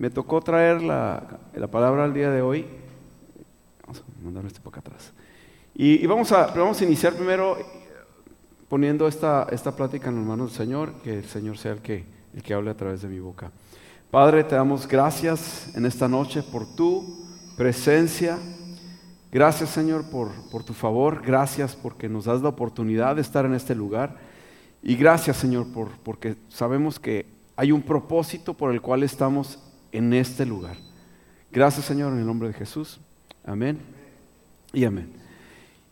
[0.00, 1.22] me tocó traer la,
[1.70, 2.64] palabra al día de hoy.
[3.82, 5.12] Vamos a mandarlo este por acá atrás.
[5.74, 7.58] Y, vamos, a, vamos a iniciar primero
[8.70, 12.06] poniendo esta, esta plática en las manos del Señor, que el Señor sea el que,
[12.34, 13.52] el que hable a través de mi boca.
[14.10, 17.26] Padre, te damos gracias en esta noche por tu
[17.58, 18.38] presencia.
[19.30, 23.52] Gracias Señor por, por tu favor, gracias porque nos das la oportunidad de estar en
[23.52, 24.16] este lugar
[24.82, 29.58] y gracias Señor por, porque sabemos que hay un propósito por el cual estamos
[29.92, 30.76] en este lugar.
[31.50, 33.00] Gracias Señor en el nombre de Jesús.
[33.44, 33.78] Amén
[34.72, 35.12] y amén.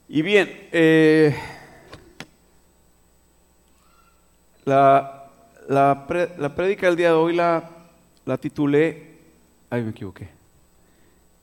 [0.08, 1.36] Y bien, eh,
[4.64, 5.30] la,
[5.68, 6.06] la,
[6.38, 7.70] la prédica del día de hoy la,
[8.24, 9.18] la titulé,
[9.68, 10.28] ay me equivoqué,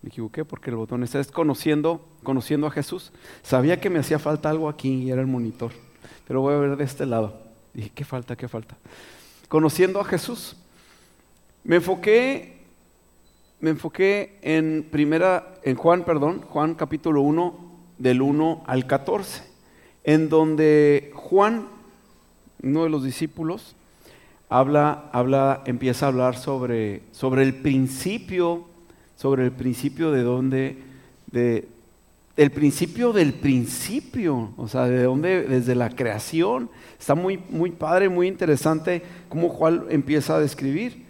[0.02, 3.12] me equivoqué porque el botón está es conociendo, conociendo a Jesús.
[3.44, 5.72] Sabía que me hacía falta algo aquí y era el monitor,
[6.28, 7.40] pero voy a ver de este lado.
[7.74, 8.36] Dije, ¿qué falta?
[8.36, 8.78] ¿Qué falta?
[9.48, 10.56] Conociendo a Jesús.
[11.66, 12.58] Me enfoqué,
[13.60, 17.58] me enfoqué en primera, en Juan, perdón, Juan capítulo 1,
[17.98, 19.42] del 1 al 14,
[20.04, 21.66] en donde Juan,
[22.62, 23.76] uno de los discípulos,
[24.48, 28.66] habla, habla, empieza a hablar sobre, sobre el principio,
[29.16, 30.78] sobre el principio de dónde,
[31.32, 31.68] de,
[32.38, 36.70] el principio del principio, o sea, de dónde, desde la creación.
[37.00, 41.05] Está muy, muy padre, muy interesante cómo Juan empieza a describir.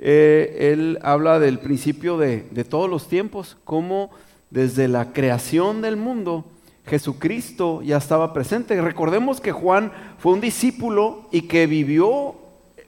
[0.00, 4.10] Eh, él habla del principio de, de, todos los tiempos, cómo
[4.50, 6.44] desde la creación del mundo
[6.86, 8.80] Jesucristo ya estaba presente.
[8.80, 12.36] Recordemos que Juan fue un discípulo y que vivió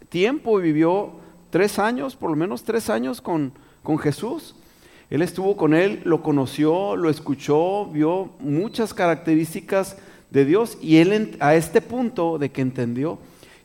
[0.09, 1.13] tiempo, vivió
[1.51, 4.55] tres años, por lo menos tres años con, con Jesús.
[5.11, 9.97] Él estuvo con él, lo conoció, lo escuchó, vio muchas características
[10.31, 13.19] de Dios y él a este punto de que entendió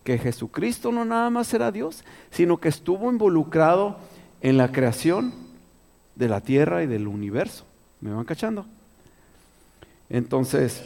[0.05, 3.97] que Jesucristo no nada más era Dios, sino que estuvo involucrado
[4.39, 5.33] en la creación
[6.15, 7.65] de la tierra y del universo.
[8.01, 8.67] ¿Me van cachando?
[10.07, 10.85] Entonces,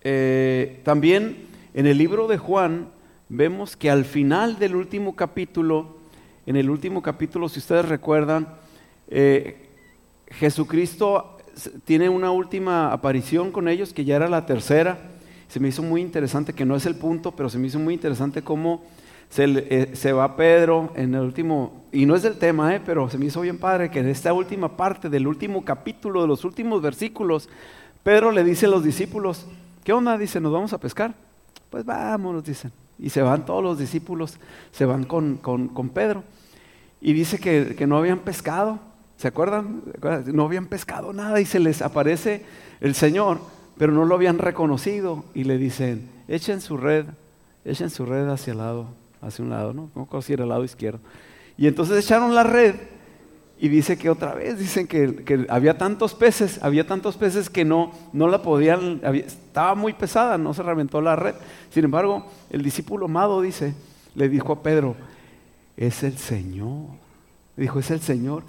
[0.00, 2.88] eh, también en el libro de Juan
[3.28, 5.98] vemos que al final del último capítulo,
[6.46, 8.48] en el último capítulo, si ustedes recuerdan,
[9.08, 9.68] eh,
[10.28, 11.36] Jesucristo
[11.84, 15.10] tiene una última aparición con ellos, que ya era la tercera.
[15.54, 17.94] Se me hizo muy interesante, que no es el punto, pero se me hizo muy
[17.94, 18.82] interesante cómo
[19.28, 23.08] se, eh, se va Pedro en el último, y no es del tema, eh, pero
[23.08, 26.44] se me hizo bien padre que en esta última parte del último capítulo, de los
[26.44, 27.48] últimos versículos,
[28.02, 29.46] Pedro le dice a los discípulos,
[29.84, 30.18] ¿qué onda?
[30.18, 31.14] Dice, ¿nos vamos a pescar?
[31.70, 32.72] Pues vámonos, dicen.
[32.98, 34.40] Y se van todos los discípulos,
[34.72, 36.24] se van con, con, Pedro.
[37.00, 38.80] Y dice que, que, no habían pescado,
[39.18, 39.82] ¿se acuerdan?
[40.32, 42.44] No habían pescado nada y se les aparece
[42.80, 43.38] el Señor,
[43.76, 47.06] pero no lo habían reconocido y le dicen, echen su red,
[47.64, 48.88] echen su red hacia el lado,
[49.20, 49.90] hacia un lado, ¿no?
[49.94, 51.00] No si era el lado izquierdo.
[51.56, 52.74] Y entonces echaron la red
[53.58, 57.92] y dice que otra vez, dicen que, había tantos peces, había tantos peces que no,
[58.12, 61.34] no la podían, estaba muy pesada, no se reventó la red.
[61.70, 63.74] Sin embargo, el discípulo amado dice,
[64.14, 64.96] le dijo a Pedro,
[65.76, 66.88] es el Señor.
[67.56, 68.42] Dijo, es el Señor.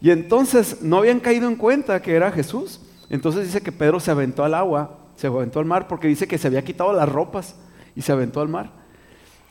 [0.00, 2.80] Y entonces no habían caído en cuenta que era Jesús.
[3.10, 6.38] Entonces dice que Pedro se aventó al agua, se aventó al mar, porque dice que
[6.38, 7.56] se había quitado las ropas
[7.94, 8.70] y se aventó al mar.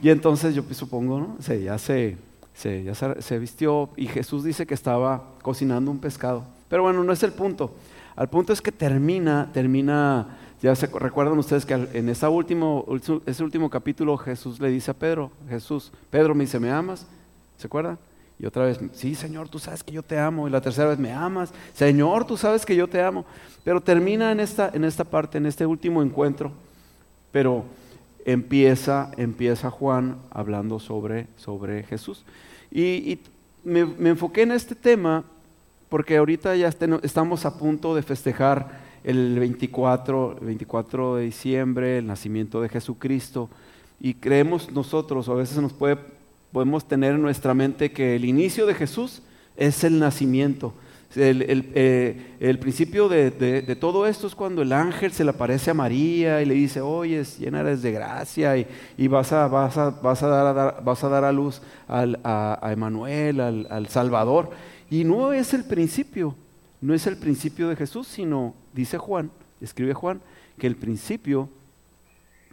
[0.01, 1.37] Y entonces yo supongo, ¿no?
[1.39, 2.17] ya se,
[2.53, 6.43] se, ya se, vistió y Jesús dice que estaba cocinando un pescado.
[6.69, 7.73] Pero bueno, no es el punto.
[8.15, 12.85] Al punto es que termina, termina, ya se recuerdan ustedes que en ese último,
[13.25, 17.05] ese último capítulo Jesús le dice a Pedro, Jesús, Pedro me dice, ¿me amas?
[17.57, 17.97] ¿Se acuerdan?
[18.39, 20.47] Y otra vez, sí, Señor, tú sabes que yo te amo.
[20.47, 21.53] Y la tercera vez, me amas.
[21.73, 23.25] Señor, tú sabes que yo te amo.
[23.63, 26.51] Pero termina en esta, en esta parte, en este último encuentro.
[27.31, 27.63] Pero
[28.25, 32.25] empieza, empieza Juan hablando sobre, sobre Jesús.
[32.71, 33.19] Y,
[33.63, 35.23] me, enfoqué en este tema
[35.89, 42.61] porque ahorita ya estamos a punto de festejar el 24, 24 de diciembre, el nacimiento
[42.61, 43.49] de Jesucristo.
[43.99, 45.97] Y creemos nosotros, a veces nos puede,
[46.55, 49.21] podemos tener en nuestra mente que el inicio de Jesús
[49.57, 50.73] es el nacimiento.
[51.13, 51.43] El,
[51.75, 55.73] eh, el, principio de, de, todo esto es cuando el ángel se le aparece a
[55.73, 59.89] María y le dice, oye, llena eres de gracia y, y vas, a, vas, a,
[59.89, 63.87] vas, a dar a vas a dar a luz al, a, a, Emanuel, al, al
[63.89, 64.51] Salvador.
[64.89, 66.35] Y no es el principio,
[66.79, 70.21] no es el principio de Jesús, sino, dice Juan, escribe Juan,
[70.57, 71.49] que el principio,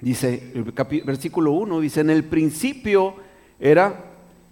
[0.00, 0.65] dice, el
[1.05, 3.31] versículo 1, dice, en el principio
[3.62, 4.05] era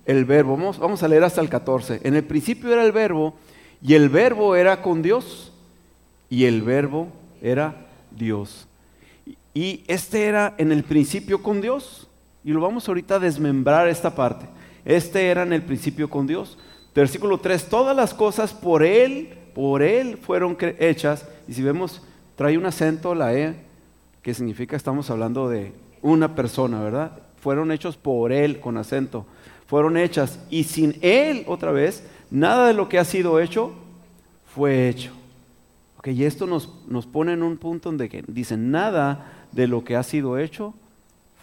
[0.06, 3.34] el verbo, vamos, vamos a leer hasta el 14, en el principio era el verbo,
[3.82, 5.52] y el verbo era con Dios.
[6.28, 7.08] Y el verbo
[7.42, 8.66] era Dios.
[9.52, 12.08] Y este era en el principio con Dios.
[12.44, 14.46] Y lo vamos ahorita a desmembrar esta parte.
[14.84, 16.58] Este era en el principio con Dios.
[16.94, 21.26] Versículo 3, todas las cosas por Él, por Él fueron hechas.
[21.48, 22.02] Y si vemos,
[22.36, 23.54] trae un acento la E,
[24.22, 25.72] que significa estamos hablando de
[26.02, 27.12] una persona, ¿verdad?
[27.40, 29.26] Fueron hechos por Él con acento.
[29.66, 30.40] Fueron hechas.
[30.50, 33.72] Y sin Él, otra vez, nada de lo que ha sido hecho
[34.54, 35.12] fue hecho.
[35.98, 39.84] Ok, y esto nos, nos pone en un punto donde que dicen, nada de lo
[39.84, 40.75] que ha sido hecho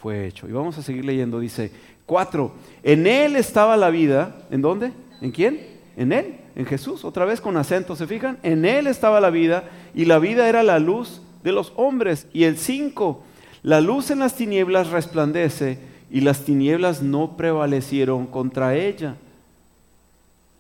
[0.02, 0.48] fue hecho.
[0.48, 1.72] Y vamos a seguir leyendo, dice,
[2.06, 2.54] cuatro,
[2.84, 4.92] en Él estaba la vida, ¿en dónde?
[5.22, 5.60] ¿En quién?
[5.96, 8.40] En Él, en Jesús, otra vez con acento, ¿se fijan?
[8.44, 12.28] En Él estaba la vida y la vida era la luz de los hombres.
[12.34, 13.24] Y el cinco,
[13.68, 15.78] la luz en las tinieblas resplandece
[16.10, 19.18] y las tinieblas no prevalecieron contra ella.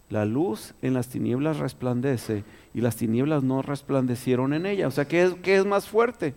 [0.09, 2.43] La luz en las tinieblas resplandece
[2.73, 4.89] y las tinieblas no resplandecieron en ella.
[4.89, 6.33] O sea, ¿qué es, qué es más fuerte?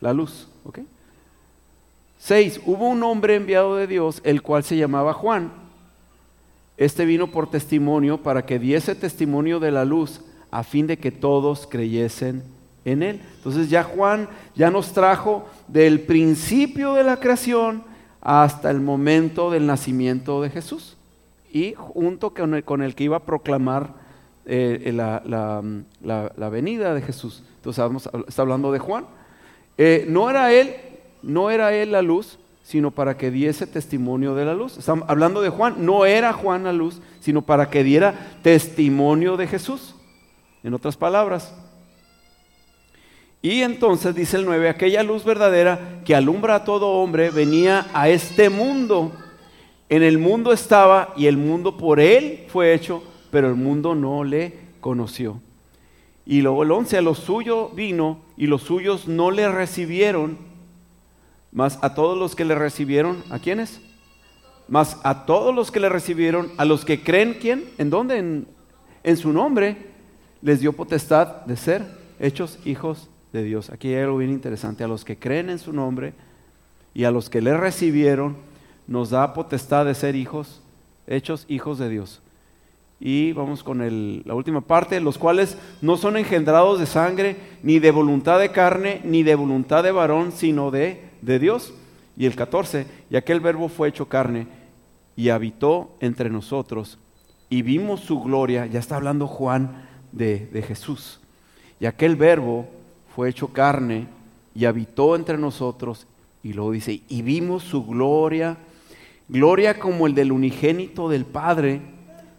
[0.00, 0.48] La luz.
[0.64, 0.78] ¿ok?
[2.18, 5.52] Seis, hubo un hombre enviado de Dios, el cual se llamaba Juan.
[6.78, 11.12] Este vino por testimonio para que diese testimonio de la luz, a fin de que
[11.12, 12.42] todos creyesen
[12.92, 13.20] en él.
[13.36, 17.82] Entonces ya Juan ya nos trajo del principio de la creación
[18.20, 20.96] hasta el momento del nacimiento de Jesús
[21.52, 22.54] y junto con
[22.84, 23.94] el, que iba a proclamar
[24.44, 27.42] eh, la, la, venida de Jesús.
[27.56, 29.06] Entonces está hablando de Juan.
[29.76, 30.74] Eh, no era él,
[31.22, 34.76] no era él la luz, sino para que diese testimonio de la luz.
[34.76, 39.46] Estamos hablando de Juan, no era Juan la luz, sino para que diera testimonio de
[39.46, 39.94] Jesús.
[40.62, 41.54] En otras palabras.
[43.40, 48.08] Y entonces dice el 9, aquella luz verdadera que alumbra a todo hombre venía a
[48.08, 49.12] este mundo
[49.88, 54.22] en el mundo estaba y el mundo por él fue hecho, pero el mundo no
[54.22, 55.40] le conoció.
[56.26, 60.36] Y luego el 11, a los suyos vino y los suyos no le recibieron,
[61.52, 63.80] mas a todos los que le recibieron, ¿a quiénes?
[64.68, 67.64] Mas a todos los que le recibieron, a los que creen, ¿quién?
[67.78, 68.18] ¿En dónde?
[68.18, 68.46] En,
[69.02, 69.78] en su nombre,
[70.42, 71.86] les dio potestad de ser
[72.20, 73.70] hechos hijos de Dios.
[73.70, 76.12] Aquí hay algo bien interesante, a los que creen en su nombre
[76.94, 78.36] y a los que le recibieron,
[78.86, 80.60] nos da potestad de ser hijos,
[81.06, 82.20] hechos hijos de Dios.
[83.00, 83.78] Y vamos con
[84.24, 89.00] la última parte, los cuales no son engendrados de sangre, ni de voluntad de carne,
[89.04, 91.72] ni de voluntad de varón, sino de, de Dios.
[92.16, 94.48] Y el 14, y aquel verbo fue hecho carne
[95.14, 96.98] y habitó entre nosotros
[97.50, 101.20] y vimos su gloria, ya está hablando Juan de, de Jesús.
[101.80, 102.68] Y aquel verbo
[103.18, 104.06] fue hecho carne
[104.54, 106.06] y habitó entre nosotros
[106.44, 108.58] y luego dice, y vimos su gloria
[109.28, 111.80] Gloria como el del unigénito del Padre,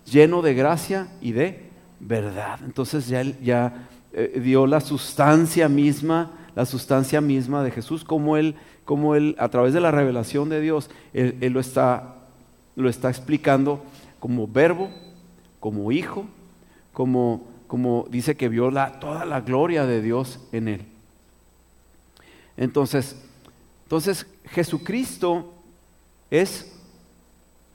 [0.10, 2.62] lleno de gracia y de verdad.
[2.64, 8.56] Entonces ya, ya eh, dio la sustancia misma, la sustancia misma de Jesús, como él,
[8.86, 12.16] como él a través de la revelación de Dios, él, lo, está,
[12.78, 13.84] lo está explicando
[14.22, 14.90] como verbo,
[15.60, 16.26] como hijo,
[16.94, 20.86] como, como dice que vio la, toda la gloria de Dios en él.
[22.58, 23.16] Entonces,
[23.84, 25.54] entonces Jesucristo
[26.32, 26.76] es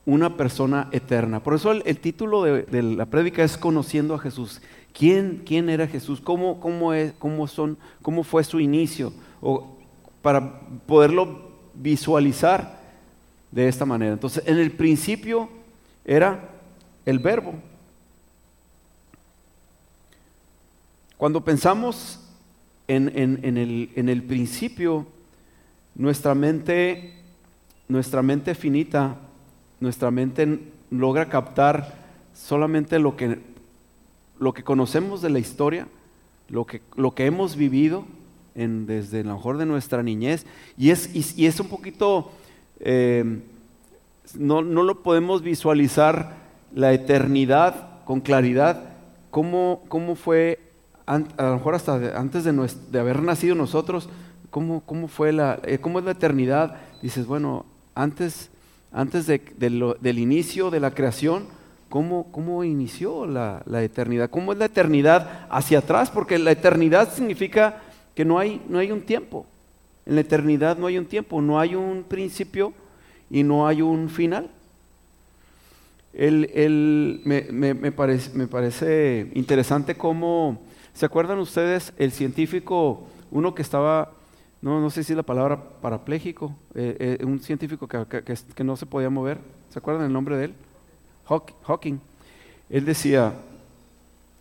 [0.04, 1.38] una persona eterna.
[1.40, 4.60] Por eso el, título de, la prédica es Conociendo a Jesús.
[4.92, 6.20] ¿Quién, quién era Jesús?
[6.20, 9.12] ¿Cómo, cómo, es, cómo, son, ¿Cómo fue su inicio?
[9.40, 9.76] O
[10.22, 12.80] para poderlo visualizar
[13.52, 14.12] de esta manera.
[14.12, 15.48] Entonces, en el principio
[16.04, 16.50] era
[17.06, 17.54] el verbo.
[21.16, 22.20] Cuando pensamos
[22.88, 25.06] en, el, en el principio,
[25.94, 27.14] nuestra mente,
[27.88, 29.16] nuestra mente finita
[29.84, 31.94] nuestra mente logra captar
[32.34, 33.38] solamente lo que,
[34.38, 35.86] lo que conocemos de la historia,
[36.48, 38.04] lo que, lo que hemos vivido
[38.54, 40.46] en, desde lo mejor de nuestra niñez,
[40.78, 42.30] y es, y, es un poquito,
[42.80, 43.40] eh,
[44.38, 46.32] no, no, lo podemos visualizar
[46.74, 48.90] la eternidad con claridad,
[49.30, 50.60] cómo, cómo fue,
[51.06, 54.08] a lo mejor hasta antes de, haber nacido nosotros,
[54.50, 58.50] cómo, cómo fue la, eh, cómo es la eternidad, dices, bueno, antes
[58.94, 61.46] antes del inicio de la creación,
[61.88, 64.30] ¿cómo, cómo inició la, eternidad?
[64.30, 66.10] ¿Cómo es la eternidad hacia atrás?
[66.12, 67.82] Porque la eternidad significa
[68.14, 69.46] que no hay, no hay un tiempo.
[70.06, 72.72] En la eternidad no hay un tiempo, no hay un principio
[73.28, 74.48] y no hay un final.
[76.14, 80.62] me, parece, me parece interesante cómo,
[80.94, 84.12] ¿se acuerdan ustedes el científico, uno que estaba
[84.64, 88.86] no, no sé si es la palabra parapléjico, eh, eh, un científico que, no se
[88.86, 89.36] podía mover.
[89.68, 90.54] ¿Se acuerdan el nombre de él?
[91.26, 91.98] Hawking.
[92.70, 93.34] Él decía,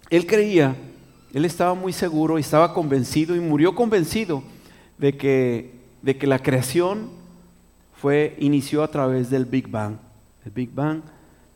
[0.09, 0.77] él creía,
[1.33, 4.43] él estaba muy seguro y estaba convencido y murió convencido
[4.97, 7.09] de que, de que la creación
[7.97, 9.97] fue, inició a través del Big Bang.
[10.45, 11.01] El Big Bang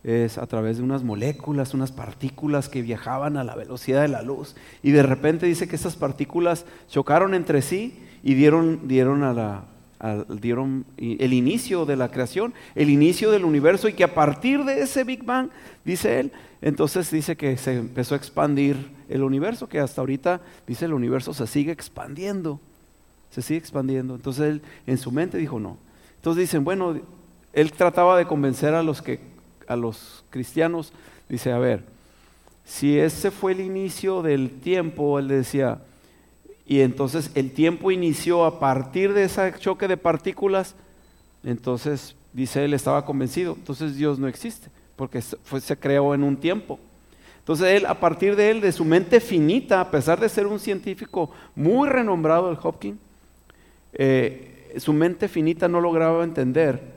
[0.04, 4.22] es a través de unas moléculas, unas partículas que viajaban a la velocidad de la
[4.22, 4.56] luz.
[4.84, 9.63] Y de repente dice que esas partículas chocaron entre sí y dieron, dieron, a la,
[10.30, 14.82] dieron el inicio de la creación, el inicio del universo y que a partir de
[14.82, 15.50] ese Big Bang,
[15.84, 20.86] dice él, entonces dice que se empezó a expandir el universo, que hasta ahorita dice
[20.86, 22.60] el universo se sigue expandiendo,
[23.30, 24.16] se sigue expandiendo.
[24.16, 25.77] Entonces él en su mente dijo no.
[26.16, 27.00] Entonces dicen, bueno,
[27.54, 29.20] él trataba de convencer a los que
[29.67, 30.93] a los cristianos,
[31.29, 31.83] dice, a ver,
[32.65, 35.79] si ese fue el inicio del tiempo, él decía,
[36.65, 40.75] y entonces el tiempo inició a partir de ese choque de partículas,
[41.43, 46.36] entonces dice él estaba convencido, entonces Dios no existe, porque fue, se creó en un
[46.36, 46.77] tiempo.
[47.39, 50.59] Entonces él, a partir de él, de su mente finita, a pesar de ser un
[50.59, 53.00] científico muy renombrado, el Hopkins,
[53.93, 56.97] eh, su mente finita no lograba entender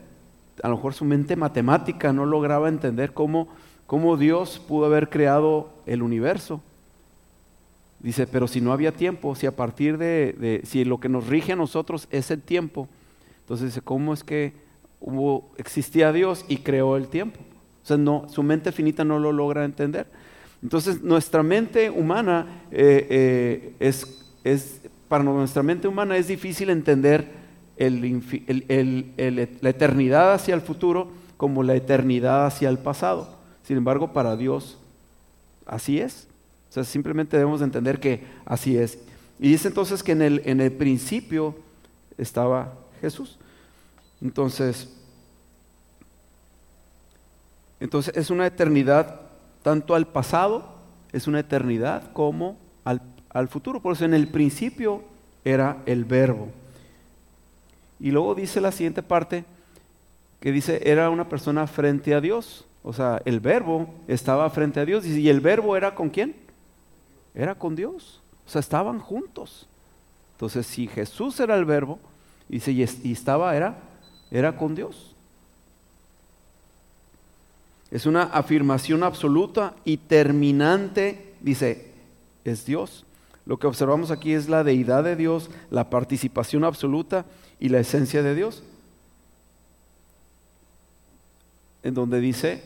[0.63, 3.49] a lo mejor su mente matemática no lograba entender cómo,
[3.87, 6.61] cómo Dios pudo haber creado el universo.
[8.01, 11.53] Dice, pero si no había tiempo, si a partir de, si lo que nos rige
[11.53, 12.89] a nosotros es el tiempo,
[13.41, 14.55] entonces dice, ¿cómo es que
[15.01, 17.41] hubo, existía Dios y creó el tiempo?
[17.83, 20.07] O sea, no, su mente finita no lo logra entender.
[20.63, 27.40] Entonces, nuestra mente humana eh, eh, es, es, para nuestra mente humana es difícil entender
[27.89, 33.29] la eternidad hacia el futuro como la eternidad hacia el pasado.
[33.65, 34.77] Sin embargo, para Dios
[35.65, 36.27] así es.
[36.69, 38.99] O sea, simplemente debemos entender que así es.
[39.39, 41.57] Y dice entonces que en el, en el principio
[42.19, 43.39] estaba Jesús.
[44.21, 44.91] Entonces,
[47.81, 49.23] entonces es una eternidad
[49.63, 50.75] tanto al pasado,
[51.13, 53.81] es una eternidad como al, al futuro.
[53.81, 55.03] Por eso en el principio
[55.45, 56.49] era el verbo.
[58.01, 59.45] Y luego dice la siguiente parte,
[60.41, 62.65] que dice, era una persona frente a Dios.
[62.83, 65.05] O sea, el verbo estaba frente a Dios.
[65.05, 66.35] ¿Y el verbo era con quién?
[67.35, 68.23] Era con Dios.
[68.47, 69.69] O sea, estaban juntos.
[70.33, 71.99] Entonces, si Jesús era el verbo,
[72.49, 73.79] y, y estaba, era,
[74.31, 75.15] era con Dios.
[77.91, 81.93] Es una afirmación absoluta y terminante, dice,
[82.45, 83.05] es Dios.
[83.45, 87.27] Lo que observamos aquí es la deidad de Dios, la participación absoluta
[87.61, 88.63] y la esencia de Dios.
[91.83, 92.63] En donde dice,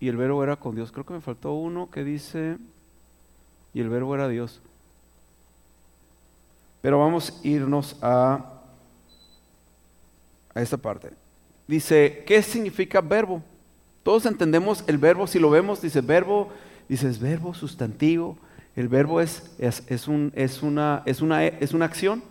[0.00, 0.90] y el verbo era con Dios.
[0.90, 2.56] Creo que me faltó uno que dice,
[3.72, 4.60] y el verbo era Dios.
[6.82, 8.60] Pero vamos a irnos a,
[10.54, 11.10] a esta parte.
[11.68, 13.42] Dice, ¿qué significa verbo?
[14.02, 16.50] Todos entendemos el verbo, si lo vemos, dice verbo,
[16.88, 18.36] dices verbo, sustantivo.
[18.76, 22.22] El verbo es, es, un, es, una, es, una, es una acción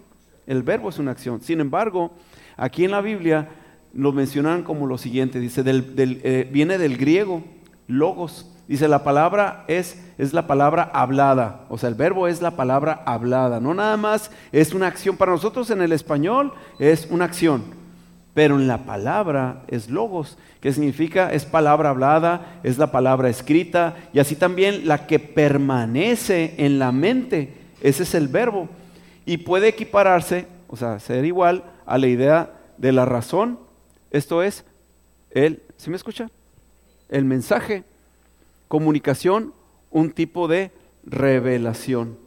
[0.48, 1.42] el verbo es una acción.
[1.42, 2.12] Sin embargo,
[2.58, 3.50] aquí en la Biblia
[3.94, 7.44] lo mencionan como lo siguiente, dice, del, eh, viene del griego,
[7.88, 8.50] logos.
[8.68, 13.04] Dice, la palabra es, es la palabra hablada, o sea, el verbo es la palabra
[13.06, 15.18] hablada, no nada más es una acción.
[15.18, 17.62] Para nosotros en el español es una acción,
[18.34, 23.96] pero en la palabra es logos, que significa es palabra hablada, es la palabra escrita,
[24.14, 28.70] y así también la que permanece en la mente, ese es el verbo
[29.26, 33.60] y puede equipararse, o sea, ser igual a la idea de la razón.
[34.12, 34.66] Esto es
[35.32, 36.30] el, ¿sí me escucha?
[37.10, 37.84] El mensaje,
[38.68, 39.54] comunicación,
[39.92, 40.72] un tipo de
[41.06, 42.18] revelación.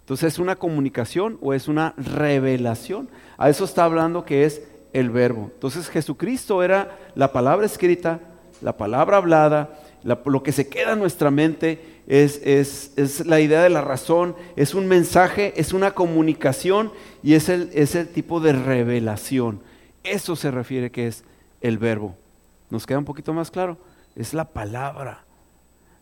[0.00, 3.08] Entonces, ¿es una comunicación o es una revelación?
[3.38, 4.62] A eso está hablando que es
[4.92, 5.50] el verbo.
[5.54, 8.20] Entonces, Jesucristo era la palabra escrita,
[8.60, 13.80] la palabra hablada, lo que se queda en nuestra mente es, la idea de la
[13.80, 16.92] razón, es un mensaje, es una comunicación
[17.22, 19.60] y es el, es el tipo de revelación.
[20.04, 21.24] Eso se refiere que es
[21.60, 22.16] el verbo.
[22.70, 23.78] ¿Nos queda un poquito más claro?
[24.16, 25.24] Es la palabra.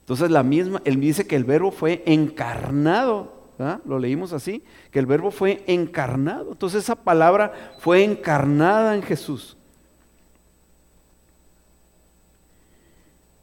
[0.01, 3.39] Entonces la misma, él dice que el verbo fue encarnado.
[3.85, 6.53] Lo leímos así, que el verbo fue encarnado.
[6.53, 9.59] Entonces esa palabra fue encarnada en Jesús.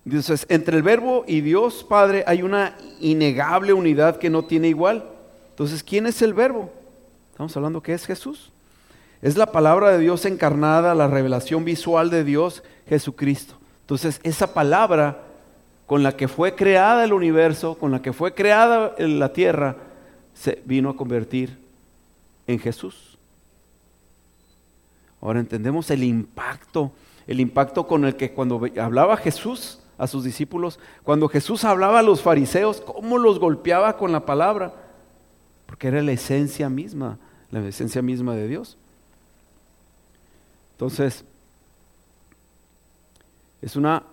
[0.08, 5.04] Entonces, entre el verbo y Dios Padre hay una innegable unidad que no tiene igual.
[5.50, 6.72] Entonces, ¿quién es el verbo?
[7.32, 8.54] Estamos hablando que es Jesús.
[9.22, 13.56] Es la palabra de Dios encarnada, la revelación visual de Dios, Jesucristo.
[13.82, 15.24] Entonces, esa palabra
[15.86, 19.76] con la que fue creada el universo, con la que fue creada la tierra,
[20.34, 21.58] se vino a convertir
[22.48, 23.18] en Jesús.
[25.20, 26.94] Ahora entendemos el impacto,
[27.28, 32.04] el impacto con el que cuando hablaba Jesús, a sus discípulos, cuando Jesús hablaba a
[32.04, 34.74] los fariseos, cómo los golpeaba con la palabra,
[35.66, 37.18] porque era la esencia misma,
[37.52, 38.78] la esencia misma de Dios.
[40.74, 41.26] Entonces,
[43.60, 44.04] Es una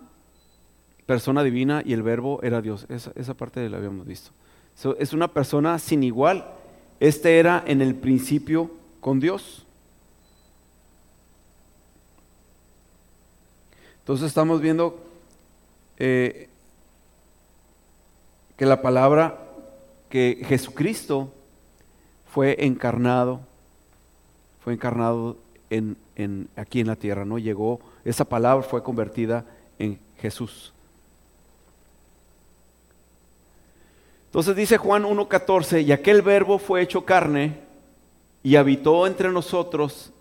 [1.05, 2.87] persona divina y el verbo era Dios.
[2.89, 4.31] Esa, parte la habíamos visto.
[4.97, 6.45] es una persona sin igual.
[6.99, 9.65] Este era en el principio con Dios.
[13.99, 15.04] Entonces estamos viendo
[15.97, 16.49] eh,
[18.57, 19.39] que la palabra,
[20.09, 21.31] que Jesucristo
[22.31, 23.41] fue encarnado,
[24.63, 25.37] fue encarnado
[25.69, 27.37] en, en, aquí en la tierra, ¿no?
[27.37, 29.45] Llegó, esa palabra fue convertida
[29.79, 30.73] en Jesús.
[34.27, 37.57] Entonces dice Juan 1.14, y aquel verbo fue hecho carne
[38.43, 40.11] y habitó entre nosotros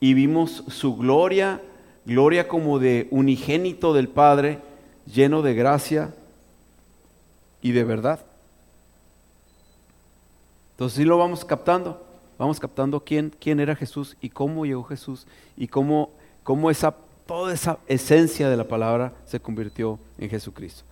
[0.00, 1.60] y vimos su gloria,
[2.06, 4.58] gloria como de unigénito del Padre,
[5.12, 6.14] lleno de gracia
[7.62, 8.20] y de verdad.
[10.72, 12.02] Entonces sí lo vamos captando,
[12.38, 15.26] vamos captando quién, quién era Jesús y cómo llegó Jesús
[15.56, 16.10] y cómo,
[16.42, 16.94] cómo esa,
[17.26, 20.84] toda esa esencia de la palabra se convirtió en Jesucristo.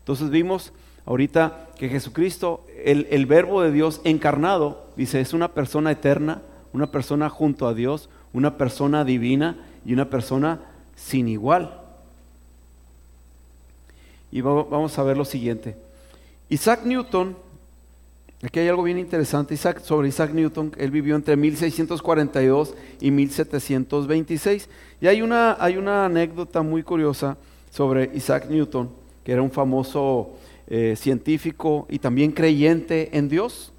[0.00, 0.72] Entonces vimos
[1.06, 6.90] ahorita que Jesucristo, el, el, verbo de Dios encarnado, dice, es una persona eterna, una
[6.90, 10.60] persona junto a Dios, una persona divina y una persona
[10.96, 11.77] sin igual.
[14.30, 15.76] Y vamos a ver lo siguiente.
[16.48, 17.36] Isaac Newton,
[18.42, 24.68] aquí hay algo bien interesante Isaac, sobre Isaac Newton, él vivió entre 1642 y 1726.
[25.00, 27.36] Y hay una, hay una anécdota muy curiosa
[27.70, 28.90] sobre Isaac Newton,
[29.24, 30.30] que era un famoso
[30.66, 33.72] eh, científico y también creyente en Dios.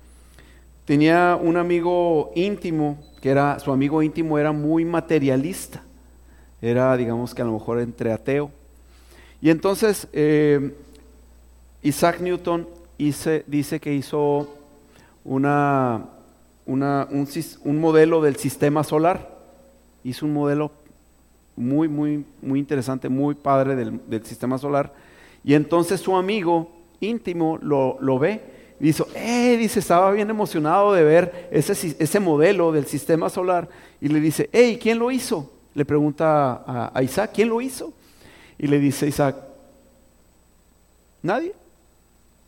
[0.85, 5.83] Tenía un amigo íntimo, que era, su amigo íntimo era muy materialista.
[6.61, 8.51] Era, digamos que a lo mejor entre ateo.
[9.41, 10.73] Y entonces eh,
[11.81, 12.67] Isaac Newton
[12.97, 14.49] dice que hizo
[15.23, 15.43] un,
[17.79, 19.37] modelo del sistema solar.
[20.03, 20.71] Hizo un modelo
[21.55, 24.93] muy, muy, muy interesante, muy padre del, sistema solar.
[25.43, 28.41] Y entonces su amigo íntimo lo, ve.
[28.79, 33.69] Dice, eh, dice, estaba bien emocionado de ver ese, ese modelo del sistema solar.
[34.01, 35.51] Y le dice, hey, ¿quién lo hizo?
[35.73, 37.93] Le pregunta a, Isaac, ¿quién lo hizo?
[38.59, 39.37] Y le dice Isaac,
[41.23, 41.55] nadie.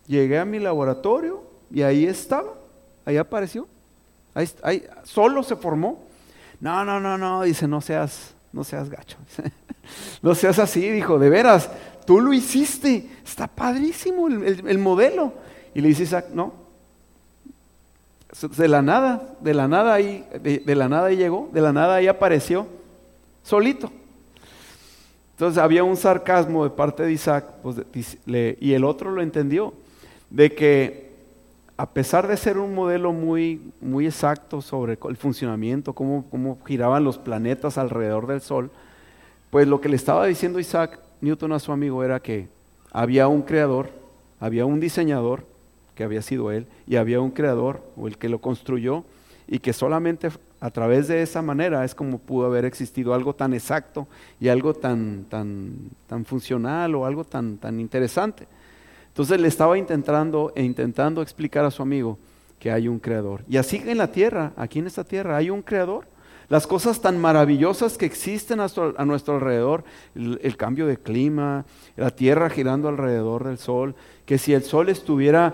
[0.07, 2.53] Llegué a mi laboratorio y ahí estaba,
[3.05, 3.67] ahí apareció.
[4.33, 6.03] Ahí, ahí, solo se formó.
[6.59, 9.17] No, no, no, no, dice, no seas, no seas gacho.
[10.21, 11.69] no seas así, dijo, de veras,
[12.05, 15.33] tú lo hiciste, está padrísimo el, modelo.
[15.73, 16.53] Y le dice Isaac, no,
[18.57, 21.95] de la nada, de la nada ahí, de, la nada ahí llegó, de la nada
[21.95, 22.67] ahí apareció,
[23.43, 23.91] solito.
[25.41, 27.81] Entonces había un sarcasmo de parte de Isaac, pues,
[28.27, 29.73] y el otro lo entendió,
[30.29, 31.09] de que
[31.77, 37.03] a pesar de ser un modelo muy, muy exacto sobre el funcionamiento, cómo, cómo giraban
[37.03, 38.69] los planetas alrededor del Sol,
[39.49, 42.47] pues lo que le estaba diciendo Isaac Newton a su amigo era que
[42.91, 43.89] había un creador,
[44.39, 45.43] había un diseñador,
[45.95, 49.05] que había sido él, y había un creador, o el que lo construyó,
[49.51, 50.29] y que solamente
[50.61, 54.07] a través de esa manera es como pudo haber existido algo tan exacto
[54.39, 58.47] y algo tan, tan, tan funcional o algo tan, tan interesante.
[59.09, 62.17] Entonces le estaba intentando e intentando explicar a su amigo
[62.59, 63.43] que hay un creador.
[63.49, 66.07] Y así en la tierra, aquí en esta tierra, hay un creador
[66.47, 69.85] las cosas tan maravillosas que existen a nuestro, alrededor,
[70.15, 75.53] el, cambio de clima, la tierra girando alrededor del sol, que si el sol estuviera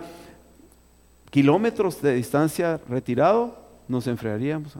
[1.29, 4.77] kilómetros de distancia retirado, nos enfriaríamos.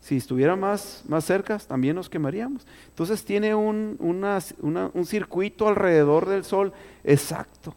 [0.00, 2.66] Si estuviera más, más cerca, también nos quemaríamos.
[2.88, 6.72] Entonces tiene un, un circuito alrededor del sol
[7.04, 7.74] exacto,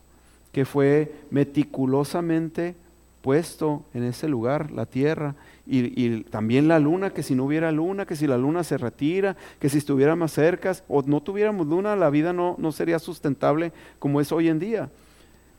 [0.52, 2.76] que fue meticulosamente
[3.22, 5.36] puesto en ese lugar, la tierra,
[5.68, 9.38] y, también la luna, que si no hubiera luna, que si la luna se retira,
[9.60, 13.72] que si estuviera más cerca o no tuviéramos luna, la vida no, no sería sustentable
[14.00, 14.90] como es hoy en día.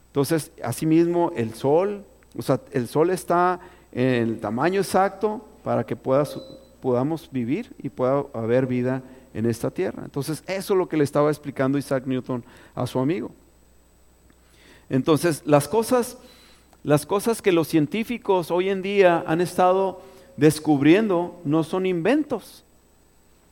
[0.09, 2.05] Entonces, asimismo, el sol,
[2.37, 3.61] o sea, el sol está
[3.93, 9.03] en el tamaño exacto para que podamos vivir y pueda haber vida
[9.35, 10.03] en esta tierra.
[10.05, 13.31] Entonces, eso es lo que le estaba explicando Isaac Newton a su amigo.
[14.89, 16.19] Entonces, las cosas
[16.85, 20.03] las cosas que los científicos hoy en día han estado
[20.37, 22.65] descubriendo no son inventos.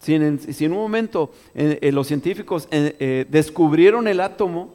[0.01, 4.75] Si en, en un momento eh, eh, los científicos eh, descubrieron el átomo,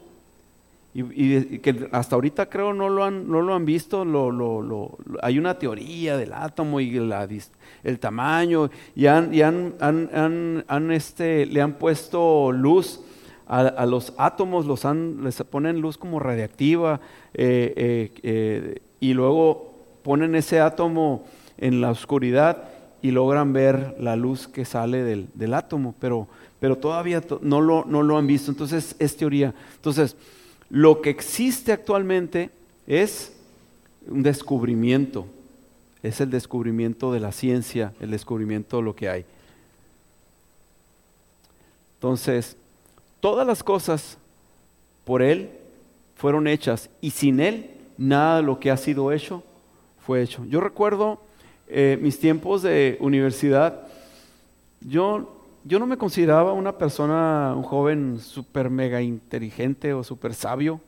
[0.98, 5.58] y, que hasta ahorita creo no lo han, no lo han visto, lo, hay una
[5.58, 12.50] teoría del átomo y el tamaño, y, han, y han, han, este, le han puesto
[12.52, 13.00] luz
[13.46, 17.00] a, los átomos los han, les ponen luz como radiactiva
[17.32, 21.24] eh, eh, eh, y luego ponen ese átomo
[21.58, 22.64] en la oscuridad
[23.02, 26.26] y logran ver la luz que sale del, del átomo, pero,
[26.58, 28.50] pero todavía no, lo, no lo han visto.
[28.50, 29.54] Entonces es teoría.
[29.76, 30.16] Entonces,
[30.70, 32.50] lo que existe actualmente
[32.86, 33.32] es
[34.06, 35.26] un descubrimiento,
[36.02, 39.24] es el descubrimiento de la ciencia, el descubrimiento de lo que hay.
[41.96, 42.56] Entonces,
[43.20, 44.18] todas las cosas
[45.04, 45.50] por Él
[46.16, 49.42] fueron hechas y sin Él nada de lo que ha sido hecho
[50.04, 50.44] fue hecho.
[50.44, 51.20] Yo recuerdo
[51.68, 53.88] eh, mis tiempos de universidad,
[54.80, 55.35] yo,
[55.66, 60.80] yo no me consideraba una persona, un joven súper mega inteligente o súper sabio.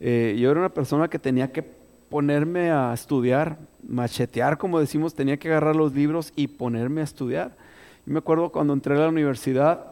[0.00, 5.36] Eh, yo era una persona que tenía que ponerme a estudiar, machetear, como decimos, tenía
[5.36, 7.56] que agarrar los libros y ponerme a estudiar.
[8.04, 9.86] Y me acuerdo cuando entré a la universidad,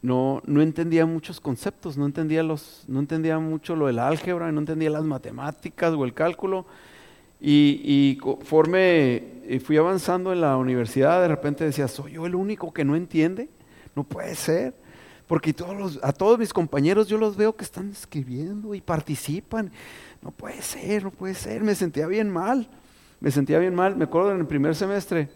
[0.00, 4.60] no, no entendía muchos conceptos, no entendía, los, no entendía mucho lo del álgebra, no
[4.60, 6.64] entendía las matemáticas o el cálculo.
[7.46, 12.34] Y, y conforme eh, fui avanzando en la universidad, de repente decía, ¿soy yo el
[12.34, 13.50] único que no entiende?
[13.94, 14.72] No puede ser.
[15.26, 19.70] Porque todos a todos mis compañeros yo los veo que están escribiendo y participan.
[20.22, 21.62] No puede ser, no puede ser.
[21.62, 22.66] Me sentía bien mal.
[23.20, 23.94] Me sentía bien mal.
[23.94, 25.28] Me acuerdo en el primer semestre,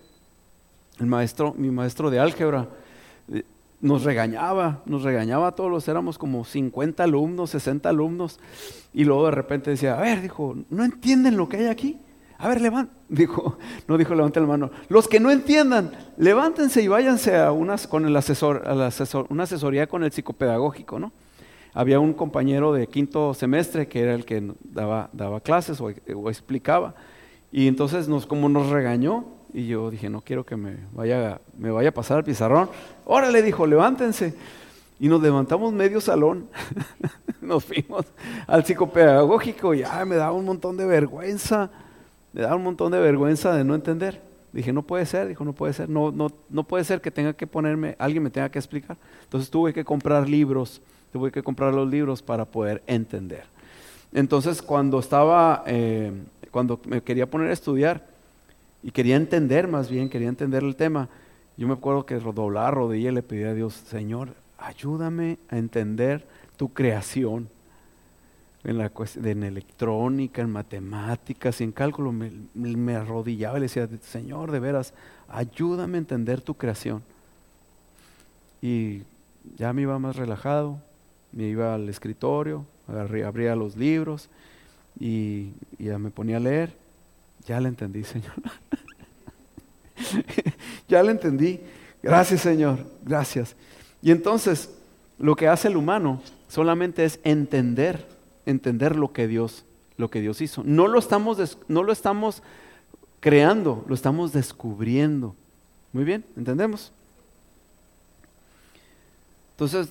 [0.98, 2.68] el maestro, mi maestro de álgebra,
[3.30, 3.42] eh,
[3.80, 8.40] nos regañaba, nos regañaba a todos los, éramos como 50 alumnos, 60 alumnos,
[8.92, 11.98] y luego de repente decía, a ver, dijo, ¿no entienden lo que hay aquí?
[12.38, 16.88] A ver, levanta, dijo, no dijo levante la mano, los que no entiendan, levántense y
[16.88, 21.12] váyanse a unas con el asesor, a la asesor, una asesoría con el psicopedagógico, ¿no?
[21.74, 26.30] Había un compañero de quinto semestre que era el que daba, daba clases o, o
[26.30, 26.94] explicaba,
[27.52, 31.70] y entonces nos, como nos regañó, y yo dije, no quiero que me vaya, me
[31.70, 32.68] vaya a pasar al pizarrón.
[33.04, 34.34] Órale, dijo, levántense.
[35.00, 36.48] Y nos levantamos medio salón.
[37.40, 38.04] nos fuimos
[38.46, 41.70] al psicopedagógico y me daba un montón de vergüenza.
[42.32, 44.20] Me daba un montón de vergüenza de no entender.
[44.52, 47.34] Dije, no puede ser, dijo, no puede ser, no, no, no puede ser que tenga
[47.34, 48.96] que ponerme, alguien me tenga que explicar.
[49.24, 50.80] Entonces tuve que comprar libros,
[51.12, 53.44] tuve que comprar los libros para poder entender.
[54.12, 56.12] Entonces cuando estaba, eh,
[56.50, 58.06] cuando me quería poner a estudiar,
[58.82, 61.08] y quería entender más bien, quería entender el tema.
[61.56, 66.26] Yo me acuerdo que doblaba rodilla y le pedía a Dios, Señor, ayúdame a entender
[66.56, 67.48] tu creación.
[68.64, 68.90] En, la,
[69.24, 74.58] en electrónica, en matemáticas y en cálculo, me, me arrodillaba y le decía, Señor, de
[74.58, 74.92] veras,
[75.28, 77.02] ayúdame a entender tu creación.
[78.60, 79.02] Y
[79.56, 80.78] ya me iba más relajado,
[81.32, 84.28] me iba al escritorio, abría los libros
[84.98, 86.87] y ya me ponía a leer
[87.46, 88.32] ya le entendí, Señor.
[90.88, 91.60] ya le entendí.
[92.02, 92.78] Gracias, Señor.
[93.04, 93.56] Gracias.
[94.02, 94.70] Y entonces,
[95.18, 98.06] lo que hace el humano solamente es entender,
[98.46, 99.64] entender lo que Dios,
[99.96, 100.62] lo que Dios hizo.
[100.64, 102.42] No lo estamos, no lo estamos
[103.20, 105.34] creando, lo estamos descubriendo.
[105.92, 106.92] Muy bien, ¿entendemos?
[109.52, 109.88] Entonces,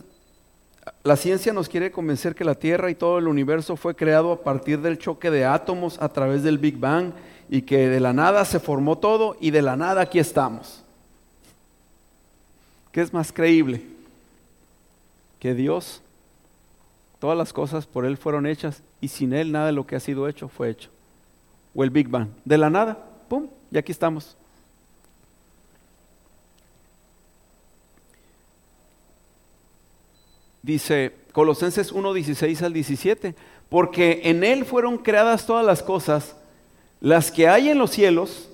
[1.04, 4.42] la ciencia nos quiere convencer que la Tierra y todo el universo fue creado a
[4.44, 7.12] partir del choque de átomos a través del Big Bang
[7.50, 10.84] y que de la nada se formó todo y de la nada aquí estamos.
[12.92, 13.84] ¿Qué es más creíble?
[15.40, 16.02] Que Dios,
[17.20, 20.00] todas las cosas por Él fueron hechas y sin Él nada de lo que ha
[20.00, 20.90] sido hecho fue hecho.
[21.76, 22.30] O el Big Bang.
[22.44, 22.98] De la nada,
[23.30, 23.48] ¡pum!
[23.72, 24.36] Y aquí estamos.
[30.64, 33.36] Dice Colosenses 1, 16 al 17,
[33.70, 36.36] porque en Él fueron creadas todas las cosas
[37.00, 38.50] las que hay en los cielos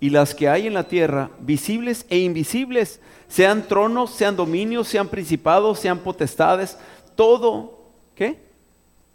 [0.00, 5.08] y las que hay en la tierra, visibles e invisibles, sean tronos, sean dominios, sean
[5.08, 6.76] principados, sean potestades,
[7.16, 7.78] todo,
[8.14, 8.38] ¿qué?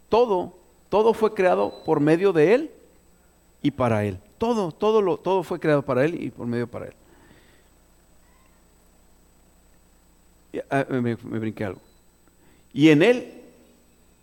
[0.10, 0.54] Todo,
[0.90, 2.72] todo fue creado por medio de Él
[3.62, 4.18] y para Él.
[4.38, 6.94] Todo, todo, lo, todo fue creado para Él y por medio para Él.
[10.70, 11.82] Ah, me, brinqué algo.
[12.74, 13.34] Y en Él,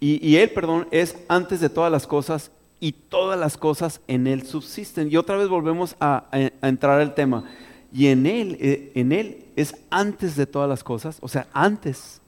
[0.00, 4.26] y, y Él, perdón, es antes de todas las cosas y todas las cosas en
[4.26, 5.10] Él subsisten.
[5.10, 6.24] Y otra vez volvemos a,
[6.62, 7.44] entrar al tema.
[7.92, 12.20] Y en Él, eh, en Él es antes de todas las cosas, o sea, antes.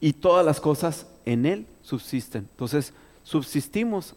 [0.00, 2.46] y todas las cosas en Él subsisten.
[2.50, 2.92] Entonces,
[3.24, 4.14] subsistimos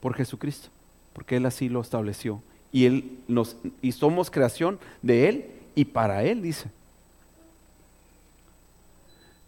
[0.00, 0.68] por Jesucristo,
[1.12, 2.42] porque Él así lo estableció.
[2.72, 6.70] Y, él nos, y somos creación de Él y para Él, dice.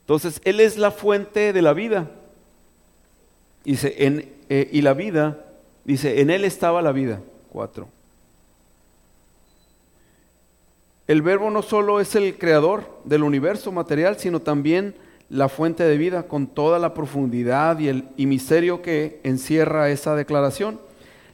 [0.02, 2.10] Entonces, Él es la fuente de la vida.
[3.64, 5.44] Dice, en, eh, y la vida,
[5.84, 7.20] dice, en él estaba la vida.
[7.50, 7.88] Cuatro.
[11.06, 14.94] El verbo no solo es el creador del universo material, sino también
[15.28, 20.80] la fuente de vida con toda la profundidad y el misterio que encierra esa declaración.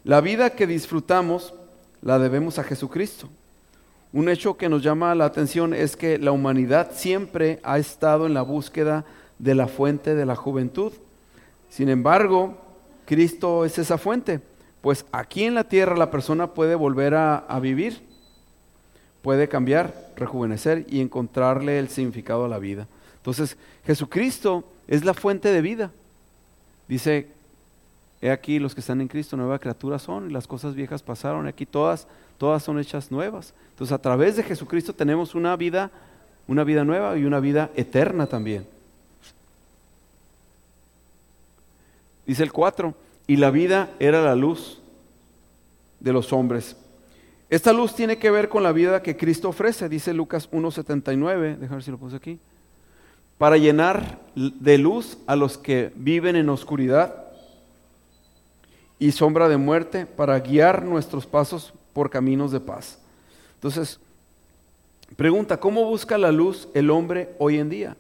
[0.05, 1.55] La vida que disfrutamos
[2.03, 3.29] la debemos a Jesucristo.
[4.13, 8.35] Un hecho que nos llama la atención es que la humanidad siempre ha estado en
[8.35, 9.05] la búsqueda
[9.39, 10.93] de la fuente de la juventud.
[11.69, 12.57] Sin embargo,
[13.11, 14.41] Cristo es esa fuente,
[14.83, 18.01] pues aquí en la tierra la persona puede volver a, vivir,
[19.21, 22.87] puede cambiar, rejuvenecer y encontrarle el significado a la vida.
[23.17, 25.91] Entonces, Jesucristo es la fuente de vida.
[26.87, 27.27] Dice,
[28.23, 31.49] he aquí los que están en Cristo, nueva criatura son, y las cosas viejas pasaron,
[31.49, 32.07] aquí todas
[32.39, 33.55] todas son hechas nuevas.
[33.71, 35.91] Entonces, a través de Jesucristo tenemos una vida,
[36.47, 38.69] una vida nueva y una vida eterna también.
[42.31, 42.95] Dice el 4,
[43.27, 44.81] y la vida era la luz
[45.99, 46.77] de los hombres.
[47.49, 51.69] Esta luz tiene que ver con la vida que Cristo ofrece, dice Lucas 1.79, déjame
[51.69, 52.39] ver si lo puse aquí,
[53.37, 57.25] para llenar de luz a los que viven en oscuridad
[59.01, 63.01] y sombra de muerte, para guiar nuestros pasos por caminos de paz.
[63.55, 63.99] Entonces,
[65.17, 67.97] pregunta, ¿cómo busca la luz el hombre hoy en día?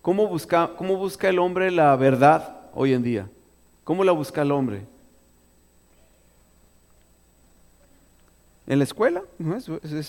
[0.00, 3.28] ¿Cómo busca, cómo busca el hombre la verdad hoy en día?
[3.84, 4.82] ¿Cómo la busca el hombre?
[8.66, 9.22] En la escuela,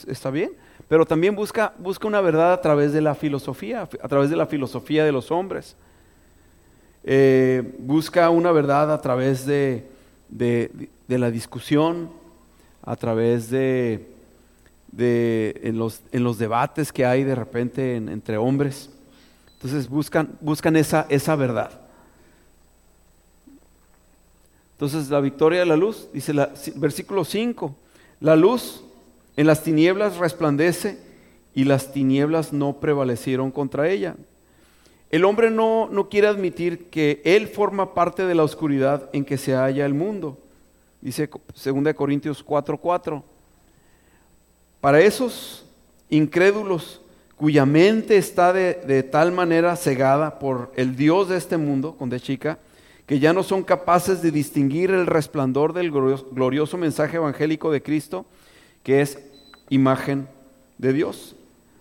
[0.08, 0.52] está bien,
[0.88, 4.46] pero también busca, busca una verdad a través de la filosofía, a través de la
[4.46, 5.76] filosofía de los hombres.
[7.04, 9.90] Eh, busca una verdad a través de,
[10.30, 12.12] de la discusión,
[12.84, 14.08] a través de,
[14.98, 18.90] en, los, en, los, debates que hay de repente entre hombres.
[19.54, 21.81] Entonces buscan, buscan esa, esa verdad.
[24.82, 27.76] Entonces la victoria de la luz, dice la, versículo 5,
[28.20, 28.84] la luz
[29.38, 30.98] en las tinieblas resplandece
[31.54, 34.16] y las tinieblas no prevalecieron contra ella.
[35.12, 39.38] El hombre no, no quiere admitir que él forma parte de la oscuridad en que
[39.38, 40.40] se halla el mundo.
[41.00, 43.22] Dice 2 Corintios 4:4.
[44.80, 45.64] Para esos
[46.10, 47.02] incrédulos
[47.38, 52.20] cuya mente está de, tal manera cegada por el Dios de este mundo, con de
[52.20, 52.58] chica,
[53.06, 58.26] que ya no son capaces de distinguir el resplandor del glorioso mensaje evangélico de Cristo,
[58.84, 59.20] que es
[59.70, 60.28] imagen
[60.78, 61.36] de Dios.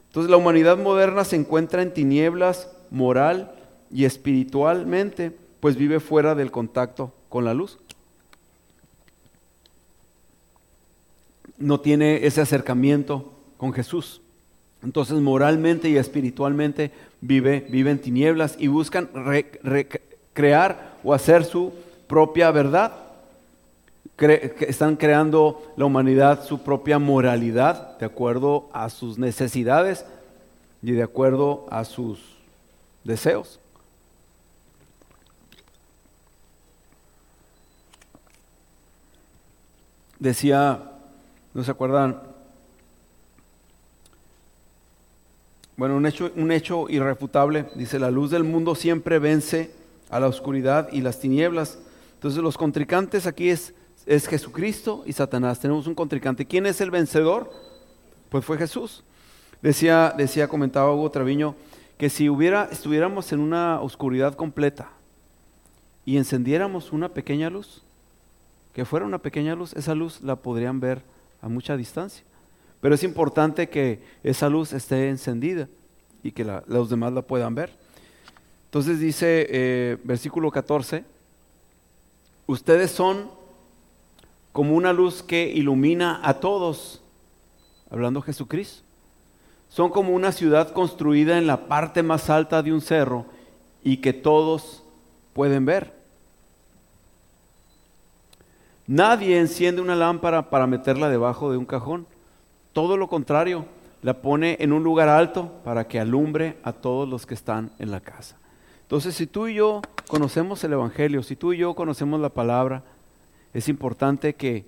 [0.09, 3.53] Entonces la humanidad moderna se encuentra en tinieblas moral
[3.93, 7.79] y espiritualmente, pues vive fuera del contacto con la luz.
[11.61, 14.21] no tiene ese acercamiento con Jesús.
[14.83, 19.09] Entonces moralmente y espiritualmente vive, vive en tinieblas y buscan
[20.33, 21.73] crear o hacer su
[22.07, 22.93] propia verdad.
[24.19, 30.05] están creando la humanidad su propia moralidad de acuerdo a sus necesidades
[30.83, 32.21] y de acuerdo a sus
[33.05, 33.59] deseos.
[40.19, 40.91] Decía
[41.53, 42.21] ¿No se acuerdan?
[45.77, 49.73] Bueno, un hecho, un hecho irrefutable, dice, la luz del mundo siempre vence
[50.11, 51.79] a la oscuridad y las tinieblas.
[52.15, 53.75] Entonces los contrincantes aquí es,
[54.07, 55.61] es Jesucristo y Satanás.
[55.61, 56.47] Tenemos un contrincante.
[56.47, 57.51] ¿Quién es el vencedor?
[58.29, 59.05] Pues fue Jesús.
[59.63, 61.55] Decía, decía, comentaba Hugo Traviño,
[61.99, 64.91] que si hubiera, estuviéramos en una oscuridad completa
[66.05, 67.83] y encendiéramos una pequeña luz,
[68.73, 71.03] que fuera una pequeña luz, esa luz la podrían ver
[71.43, 72.25] a mucha distancia.
[72.81, 75.69] Pero es importante que esa luz esté encendida
[76.23, 77.79] y que los demás la puedan ver.
[78.71, 81.05] Entonces dice eh, versículo 14,
[82.47, 83.29] ustedes son
[84.53, 87.03] como una luz que ilumina a todos,
[87.91, 88.85] hablando Jesucristo.
[89.71, 93.27] Son como una ciudad construida en la parte más alta de un cerro
[93.83, 94.85] y que todos
[95.33, 95.93] pueden ver.
[98.87, 102.07] Nadie enciende una lámpara para meterla debajo de un cajón.
[102.73, 103.65] Todo lo contrario,
[104.03, 107.91] la pone en un lugar alto para que alumbre a todos los que están en
[107.91, 108.40] la casa.
[108.91, 112.83] Entonces, si tú y yo conocemos el Evangelio, si tú y yo conocemos la palabra,
[113.55, 114.65] es importante que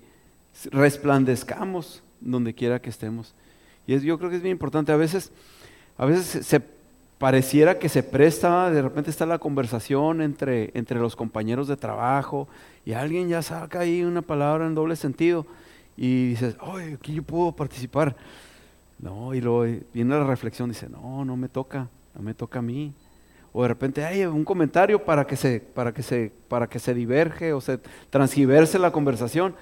[0.71, 3.33] resplandezcamos donde quiera que estemos.
[3.85, 4.93] Y es, yo creo que es bien importante.
[4.93, 5.33] A veces,
[5.97, 6.61] a veces se
[7.17, 12.47] pareciera que se presta, de repente está la conversación entre, entre los compañeros de trabajo
[12.85, 15.45] y alguien ya saca ahí una palabra en doble sentido
[15.97, 18.15] y dices, oye, aquí yo puedo participar.
[18.99, 22.61] No, y luego viene la reflexión, dice, no, no me toca, no me toca a
[22.61, 22.93] mí.
[23.53, 26.93] O de repente hay un comentario para que se, para que se, para que se
[26.93, 29.55] diverge o se transgiverse la conversación.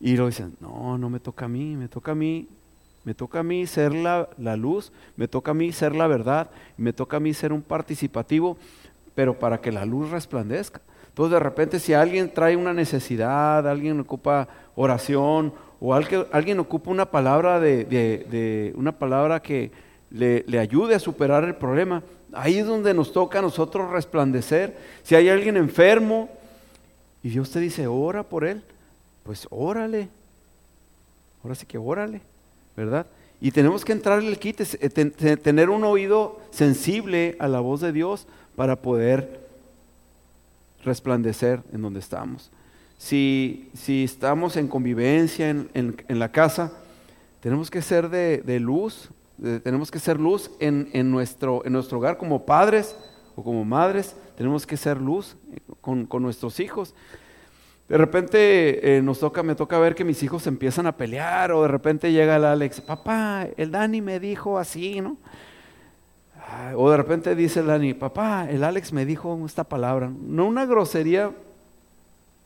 [0.00, 2.48] Y luego dicen, no, no me toca a mí, me toca a mí
[3.08, 6.92] me toca a mí ser la, luz, me toca a mí ser la verdad, me
[6.92, 8.58] toca a mí ser un participativo,
[9.14, 10.82] pero para que la luz resplandezca.
[11.08, 14.46] Entonces de repente si alguien trae una necesidad, alguien ocupa
[14.76, 19.70] oración o alguien, ocupa una palabra, de, una palabra que
[20.10, 24.76] le, le, ayude a superar el problema, ahí es donde nos toca a nosotros resplandecer.
[25.02, 26.28] Si hay alguien enfermo
[27.22, 28.62] y Dios te dice, ora por él,
[29.24, 30.08] pues órale.
[31.42, 32.20] Ahora sí que órale,
[32.76, 33.06] ¿verdad?
[33.40, 37.80] Y tenemos que entrar en el quite, eh, tener un oído sensible a la voz
[37.80, 39.46] de Dios para poder
[40.84, 42.50] resplandecer en donde estamos.
[42.98, 46.72] Si, si estamos en convivencia en, en, la casa,
[47.40, 49.10] tenemos que ser de, luz,
[49.62, 52.96] tenemos que ser luz en, en, nuestro, en nuestro hogar como padres
[53.36, 55.36] o como madres, tenemos que ser luz
[55.80, 56.94] con, con nuestros hijos.
[57.88, 61.62] De repente eh, nos toca, me toca ver que mis hijos empiezan a pelear o
[61.62, 65.16] de repente llega el Alex, papá, el Dani me dijo así, ¿no?
[66.76, 70.66] O de repente dice el Dani, papá, el Alex me dijo esta palabra, no una
[70.66, 71.30] grosería,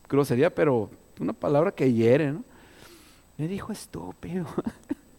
[0.08, 2.44] grosería, pero una palabra que hiere, ¿no?
[3.38, 4.46] Me dijo estúpido.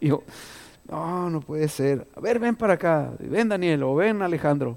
[0.88, 2.06] no, no puede ser.
[2.14, 4.76] A ver, ven para acá, ven Daniel o ven Alejandro.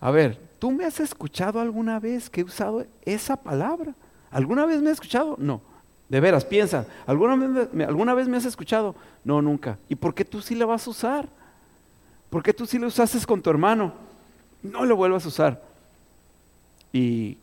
[0.00, 3.94] A ver, ¿tú me has escuchado alguna vez que he usado esa palabra?
[4.30, 5.36] ¿Alguna vez me has escuchado?
[5.38, 5.60] No.
[6.08, 8.96] De veras, piensa, ¿alguna vez, me, ¿alguna vez me has escuchado?
[9.24, 9.78] No, nunca.
[9.88, 11.28] ¿Y por qué tú sí la vas a usar?
[12.30, 13.92] ¿Por qué tú sí la usaste con tu hermano?
[14.62, 15.62] No lo vuelvas a usar.
[16.92, 17.38] Y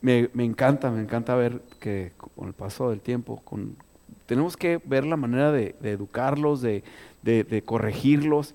[0.00, 3.76] me, encanta, me encanta ver que con el paso del tiempo, con,
[4.30, 6.84] tenemos que ver la manera de, educarlos, de,
[7.24, 8.54] de, corregirlos.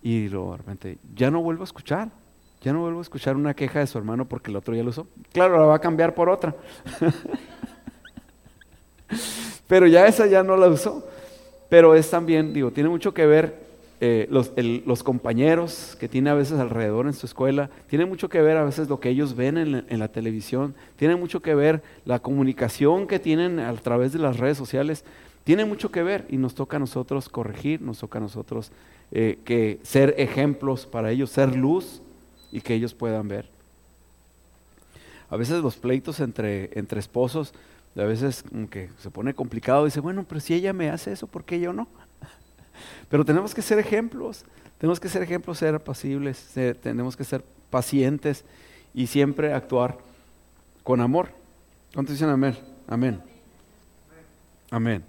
[0.00, 2.08] Y de repente, ya no vuelvo a escuchar.
[2.62, 4.88] Ya no vuelvo a escuchar una queja de su hermano porque el otro ya lo
[4.88, 5.06] usó.
[5.30, 6.56] Claro, la va a cambiar por otra.
[9.68, 11.06] Pero ya esa ya no la usó.
[11.68, 13.67] Pero es también, digo, tiene mucho que ver
[14.00, 18.56] eh, los, compañeros que tiene a veces alrededor en su escuela, tiene mucho que ver
[18.56, 22.20] a veces lo que ellos ven en, en, la televisión, tiene mucho que ver la
[22.20, 25.04] comunicación que tienen a través de las redes sociales,
[25.42, 28.70] tiene mucho que ver y nos toca a nosotros corregir, nos toca a nosotros
[29.10, 32.02] eh, que ser ejemplos para ellos, ser luz
[32.52, 33.48] y que ellos puedan ver.
[35.30, 37.54] A veces los pleitos entre, entre esposos,
[37.96, 41.26] a veces como que se pone complicado, dice, bueno, pero si ella me hace eso,
[41.26, 41.88] ¿por qué yo no?
[43.08, 44.44] Pero tenemos que ser ejemplos,
[44.78, 46.46] tenemos que ser ejemplos, ser apacibles,
[46.82, 48.44] tenemos que ser pacientes
[48.94, 49.98] y siempre actuar
[50.82, 51.30] con amor.
[51.94, 52.56] ¿Cuántos dicen amén?
[52.86, 53.20] Amén.
[54.70, 55.04] Amén.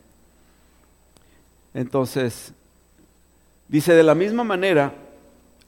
[1.73, 2.53] Entonces,
[3.67, 4.93] dice, de la misma manera,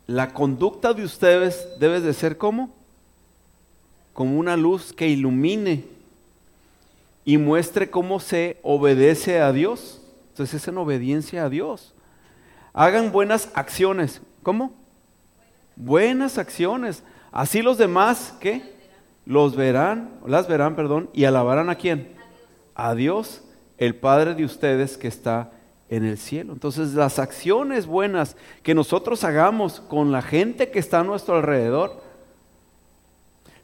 [0.08, 2.82] la conducta de ustedes debe de ser como
[4.14, 5.84] como una luz que ilumine
[7.24, 10.01] y muestre cómo se obedece a Dios.
[10.32, 11.94] Entonces es en obediencia a Dios.
[12.72, 14.22] Hagan buenas acciones.
[14.44, 14.74] ¿Cómo?
[15.76, 17.04] Buenas acciones.
[17.34, 18.76] Así los demás, ¿qué?
[19.26, 22.14] Los verán, las verán, perdón, y alabarán a quién?
[22.74, 23.44] A Dios,
[23.78, 25.52] el Padre de ustedes que está
[25.90, 26.54] en el cielo.
[26.54, 32.02] Entonces las acciones buenas que nosotros hagamos con la gente que está a nuestro alrededor.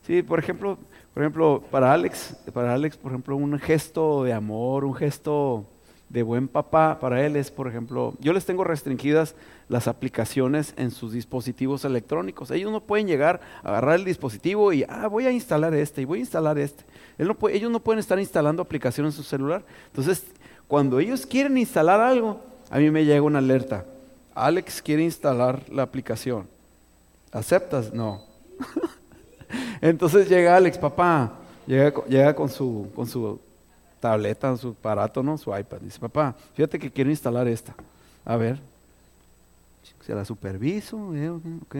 [0.05, 0.77] Sí, por ejemplo,
[1.13, 5.65] por ejemplo, para Alex, para Alex, por ejemplo, un gesto de amor, un gesto
[6.09, 9.35] de buen papá para él es, por ejemplo, yo les tengo restringidas
[9.67, 12.51] las aplicaciones en sus dispositivos electrónicos.
[12.51, 16.05] Ellos no pueden llegar a agarrar el dispositivo y, ah, voy a instalar este y
[16.05, 16.85] voy a instalar este.
[17.17, 19.63] Ellos no pueden estar instalando aplicaciones en su celular.
[19.87, 20.23] Entonces,
[20.67, 22.39] cuando ellos quieren instalar algo,
[22.69, 23.85] a mí me llega una alerta.
[24.33, 26.47] Alex quiere instalar la aplicación.
[27.31, 27.93] ¿Aceptas?
[27.93, 28.23] No.
[29.81, 31.33] Entonces llega Alex, papá,
[31.65, 33.39] llega, llega con, su, con su
[33.99, 35.37] tableta, su aparato, ¿no?
[35.37, 35.79] su iPad.
[35.81, 37.75] Dice, papá, fíjate que quiero instalar esta.
[38.25, 38.59] A ver,
[40.05, 41.75] se la superviso, eh, ok,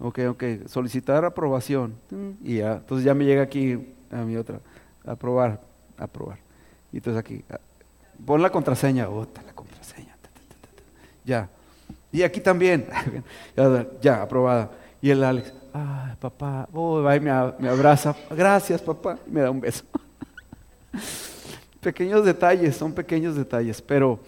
[0.00, 1.94] ok, ok, solicitar aprobación.
[2.42, 3.78] Y ya, entonces ya me llega aquí
[4.10, 4.60] a mi otra,
[5.04, 5.60] aprobar,
[5.98, 6.38] aprobar.
[6.92, 7.42] Y entonces aquí,
[8.24, 9.08] Pon la contraseña.
[9.08, 10.16] Oh, la contraseña.
[11.24, 11.48] Ya.
[12.10, 12.86] Y aquí también.
[14.00, 14.70] ya, aprobada.
[15.00, 18.14] Y el Alex, ay, papá, oh, y me, abraza.
[18.30, 19.18] Gracias, papá.
[19.26, 19.84] me da un beso.
[21.80, 24.20] Pequeños detalles, son pequeños detalles, pero,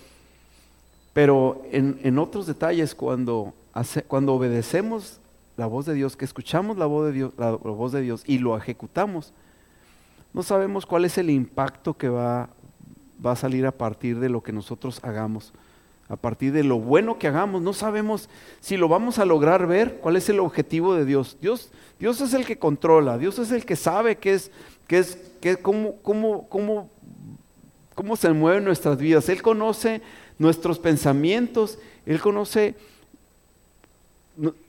[1.13, 5.21] pero en, otros detalles, cuando, hace, cuando obedecemos
[5.57, 8.39] la voz de Dios, que escuchamos la voz de Dios, la voz de Dios y
[8.39, 9.33] lo ejecutamos,
[10.35, 12.49] no sabemos cuál es el impacto que va,
[13.25, 15.53] va a salir a partir de lo que nosotros hagamos,
[16.09, 17.63] a partir de lo bueno que hagamos.
[17.63, 18.29] No sabemos
[18.61, 21.39] si lo vamos a lograr ver, cuál es el objetivo de Dios.
[21.41, 24.51] Dios, Dios es el que controla, Dios es el que sabe qué es,
[24.87, 26.91] qué es, qué, cómo, cómo, cómo,
[27.95, 29.29] cómo se mueven nuestras vidas.
[29.29, 30.03] Él conoce
[30.39, 32.75] nuestros pensamientos, Él conoce,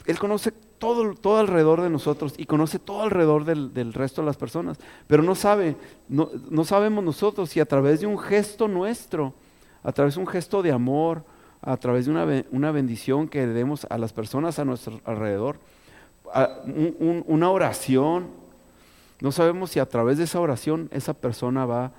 [0.05, 4.38] Él conoce todo, todo alrededor de nosotros y conoce todo alrededor del, resto de las
[4.38, 5.76] personas, pero no sabe,
[6.09, 9.34] no, no, sabemos nosotros si a través de un gesto nuestro,
[9.84, 11.24] a través de un gesto de amor,
[11.61, 15.57] a través de una, una bendición que demos a las personas a nuestro alrededor,
[17.28, 18.28] una oración,
[19.22, 21.91] no sabemos si a través de esa oración esa persona va,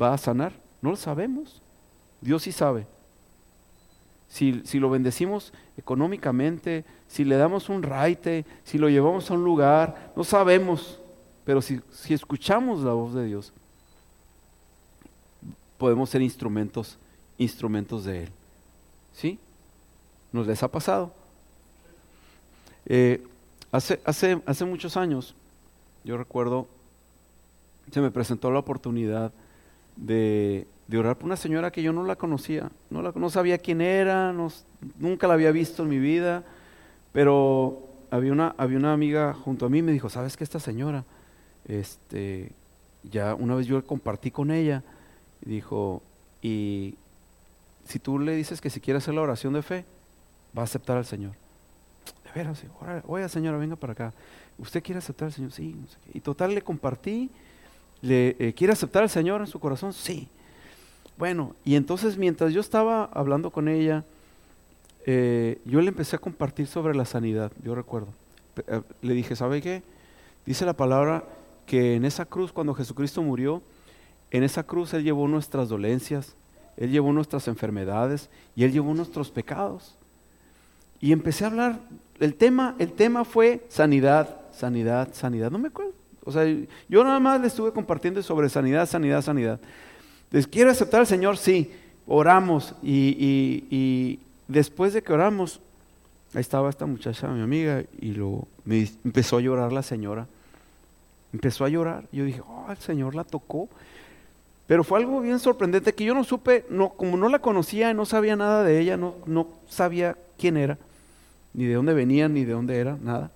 [0.00, 1.60] va a sanar, no lo sabemos,
[2.20, 2.86] Dios sí sabe
[4.32, 10.10] si, lo bendecimos económicamente, si le damos un raite, si lo llevamos a un lugar,
[10.16, 10.98] no sabemos,
[11.44, 13.52] pero si, si escuchamos la voz de Dios,
[15.76, 16.96] podemos ser instrumentos,
[17.36, 18.30] instrumentos de Él.
[19.12, 19.38] ¿Sí?
[20.32, 21.12] ¿Nos les ha pasado?
[22.86, 23.22] Eh,
[23.70, 25.34] hace, hace, hace muchos años,
[26.04, 26.66] yo recuerdo,
[27.90, 29.32] se me presentó la oportunidad
[29.96, 34.34] de, orar por una señora que yo no la conocía, no, la, sabía quién era,
[34.98, 36.44] nunca la había visto en mi vida,
[37.12, 37.80] pero
[38.10, 41.04] había una, había una amiga junto a mí y me dijo, ¿sabes que esta señora?
[41.66, 42.52] Este,
[43.10, 44.82] ya una vez yo compartí con ella,
[45.44, 46.02] y dijo,
[46.42, 46.94] y
[47.86, 49.84] si tú le dices que si quiere hacer la oración de fe,
[50.56, 51.32] va a aceptar al Señor.
[52.24, 52.62] De veras,
[53.06, 54.12] oiga señora, venga para acá.
[54.62, 55.50] ¿Usted quiere aceptar al Señor?
[55.50, 55.74] Sí.
[56.14, 57.30] Y total le compartí,
[58.00, 59.92] le, eh, ¿quiere aceptar al Señor en su corazón?
[59.92, 60.28] Sí.
[61.18, 64.04] Bueno, y entonces mientras yo estaba hablando con ella,
[65.04, 68.06] eh, yo le empecé a compartir sobre la sanidad, yo recuerdo.
[68.68, 69.82] Eh, le dije, ¿sabe qué?
[70.46, 71.24] Dice la palabra
[71.66, 73.62] que en esa cruz, cuando Jesucristo murió,
[74.30, 76.36] en esa cruz Él llevó nuestras dolencias,
[76.76, 79.96] Él llevó nuestras enfermedades y Él llevó nuestros pecados.
[81.00, 81.80] Y empecé a hablar,
[82.20, 85.92] el tema, el tema fue sanidad, sanidad, sanidad, no me acuerdo.
[86.24, 86.44] O sea,
[86.88, 89.60] yo nada más le estuve compartiendo sobre sanidad, sanidad, sanidad.
[90.30, 91.36] ¿Les quiero aceptar al Señor?
[91.36, 91.70] Sí.
[92.06, 95.60] Oramos y, después de que oramos,
[96.34, 100.26] ahí estaba esta muchacha, mi amiga, y lo, me, empezó a llorar la señora.
[101.32, 102.04] Empezó a llorar.
[102.12, 103.68] Yo dije, oh, el Señor la tocó.
[104.66, 108.04] Pero fue algo bien sorprendente que yo no supe, no, como no la conocía, no
[108.04, 110.78] sabía nada de ella, no, no sabía quién era,
[111.52, 113.30] ni de dónde venía, ni de dónde era, nada.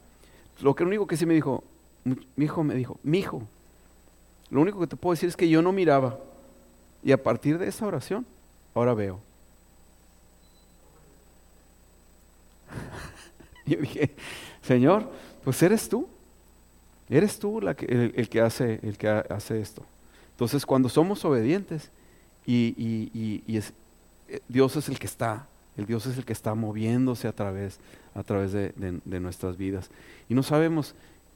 [0.60, 1.62] Lo que único que sí me dijo,
[2.04, 3.42] mi hijo me dijo, mi hijo,
[4.50, 6.18] lo único que te puedo decir es que yo no miraba,
[7.02, 8.26] y a partir de esa oración,
[8.74, 9.20] ahora veo.
[13.66, 14.10] Yo dije,
[14.62, 15.10] Señor,
[15.44, 16.08] pues eres tú.
[17.08, 19.84] Eres tú el, que hace, el que hace esto.
[20.32, 21.90] Entonces, cuando somos obedientes
[22.44, 25.46] y, eh, Dios es el que está,
[25.76, 27.78] el Dios es el que está moviéndose a través,
[28.16, 29.90] a través de nuestras vidas.
[30.28, 30.94] Y no sabemos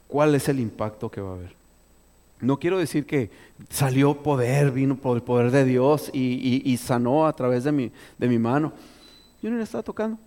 [0.09, 1.61] cuál es el impacto que va a haber.
[2.41, 3.31] No quiero decir que
[3.69, 8.29] salió poder, vino por el poder de Dios y, sanó a través de mi, de
[8.29, 8.73] mi mano.
[9.43, 10.19] Yo no le estaba tocando.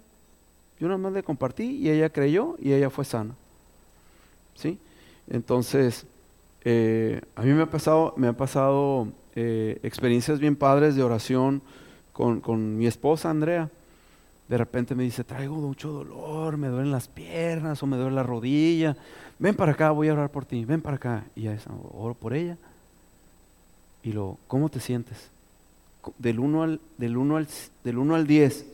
[0.79, 3.33] Yo nada más le compartí y ella creyó y ella fue sana.
[4.55, 4.77] ¿Sí?
[5.27, 6.05] Entonces,
[6.63, 11.61] eh, a mí me ha pasado, me ha pasado eh, experiencias bien padres de oración
[12.11, 13.69] con, con mi esposa Andrea
[14.47, 18.23] de repente me dice, traigo mucho dolor, me duelen las piernas o me duele la
[18.23, 18.95] rodilla,
[19.39, 21.23] ven para acá, voy a orar por ti, ven para acá.
[21.35, 21.57] Y ya
[21.93, 22.57] oro por ella.
[24.03, 25.29] Y lo, ¿cómo te sientes?
[26.17, 27.47] Del 1 al, del uno al,
[27.83, 28.65] del uno al 10,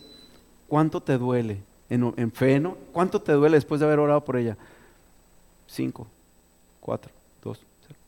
[0.67, 1.61] ¿cuánto te duele?
[1.91, 2.76] En, en fe, ¿no?
[2.91, 4.57] ¿Cuánto te duele después de haber orado por ella?
[5.67, 6.07] 5,
[6.82, 7.11] 4,
[7.43, 7.59] 2,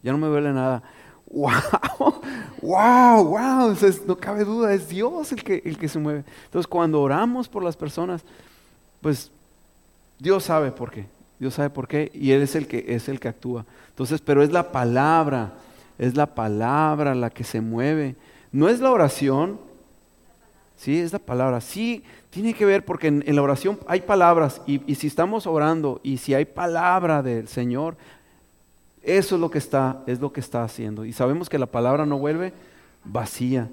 [0.03, 0.83] Ya no me duele nada
[1.31, 2.21] wow,
[2.61, 6.23] wow, wow, no cabe duda, es Dios el que, el que se mueve.
[6.45, 8.23] Entonces cuando oramos por las personas,
[9.01, 9.31] pues
[10.19, 11.05] Dios sabe por qué,
[11.39, 13.65] Dios sabe por qué y Él es el que, es el que actúa.
[13.89, 15.53] Entonces, pero es la palabra,
[15.97, 18.15] es la palabra la que se mueve,
[18.51, 19.59] no es la oración,
[20.77, 24.95] sí, es la palabra, sí, tiene que ver porque en, la oración hay palabras y
[24.95, 27.95] si estamos orando y si hay palabra del Señor,
[29.03, 31.05] eso es lo que está, es lo que está haciendo.
[31.05, 32.53] Y sabemos que la palabra no vuelve
[33.03, 33.69] vacía.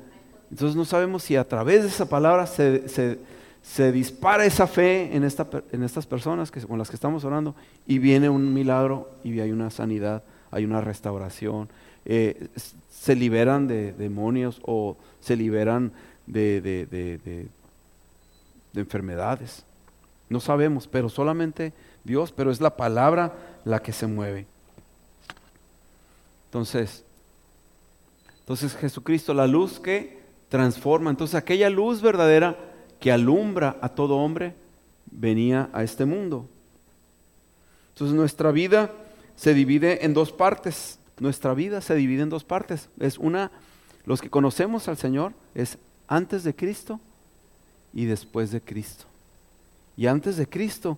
[0.50, 5.46] Entonces no sabemos si a través de esa palabra se, dispara esa fe en, esta,
[5.72, 7.54] en estas personas que, con las que estamos orando
[7.86, 11.68] y viene un milagro y hay una sanidad, hay una restauración,
[12.06, 12.48] eh,
[12.88, 15.92] se liberan de demonios o se liberan
[16.26, 17.48] de, de
[18.74, 19.64] enfermedades.
[20.30, 21.74] No sabemos, pero solamente
[22.04, 24.46] Dios, pero es la palabra la que se mueve.
[26.48, 27.04] Entonces,
[28.40, 30.18] entonces Jesucristo, la luz que
[30.48, 32.58] transforma, entonces aquella luz verdadera
[32.98, 34.54] que alumbra a todo hombre,
[35.10, 36.48] venía a este mundo.
[37.92, 38.90] Entonces nuestra vida
[39.36, 40.98] se divide en dos partes.
[41.18, 42.88] Nuestra vida se divide en dos partes.
[42.98, 43.50] Es una,
[44.04, 47.00] los que conocemos al Señor, es antes de Cristo
[47.92, 49.04] y después de Cristo.
[49.96, 50.96] Y antes de Cristo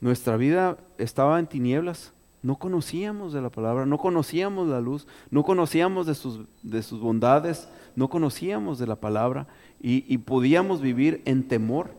[0.00, 2.12] nuestra vida estaba en tinieblas.
[2.42, 7.00] No conocíamos de la palabra, no conocíamos la luz, no conocíamos de sus, de sus
[7.00, 9.46] bondades, no conocíamos de la palabra
[9.80, 11.90] y, podíamos vivir en temor,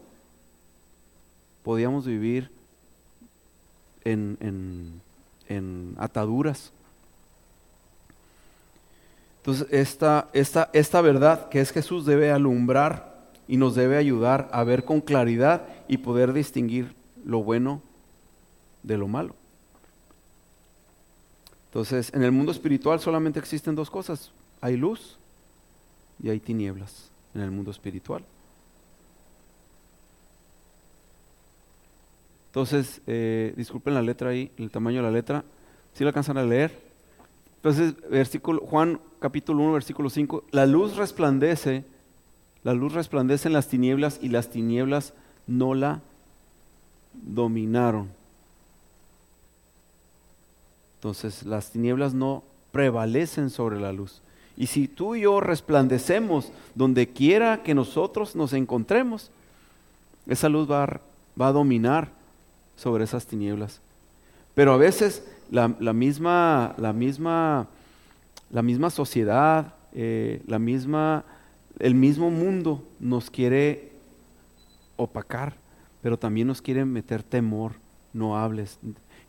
[1.64, 2.50] podíamos vivir
[4.04, 4.38] en,
[5.48, 6.72] en, ataduras.
[9.40, 13.14] Entonces, esta, esta, esta verdad que es Jesús debe alumbrar
[13.48, 17.82] y nos debe ayudar a ver con claridad y poder distinguir lo bueno
[18.84, 19.36] de lo malo.
[21.74, 24.32] Entonces, en el mundo espiritual solamente existen dos cosas.
[24.62, 25.18] Hay luz
[26.22, 28.24] y hay tinieblas en el mundo espiritual.
[32.46, 35.44] Entonces, eh, disculpen la letra ahí, el tamaño de la letra.
[35.96, 36.80] Si la alcanzan a leer?
[37.56, 40.44] Entonces, versículo, Juan capítulo 1, versículo 5.
[40.52, 41.86] La luz resplandece,
[42.64, 45.16] la luz resplandece en las tinieblas y las tinieblas
[45.48, 46.02] no la
[47.14, 48.10] dominaron.
[51.04, 54.22] Entonces las tinieblas no prevalecen sobre la luz.
[54.56, 59.30] Y si tú y yo resplandecemos donde quiera que nosotros nos encontremos,
[60.28, 61.02] esa luz va a,
[61.40, 62.08] va dominar
[62.78, 63.82] sobre esas tinieblas.
[64.56, 67.68] Pero a veces la, misma, la, misma,
[68.50, 71.26] la misma sociedad, eh, la misma,
[71.80, 73.92] el mismo mundo nos quiere
[74.96, 75.54] opacar,
[76.02, 77.83] pero también nos quiere meter temor.
[78.14, 78.80] No hables,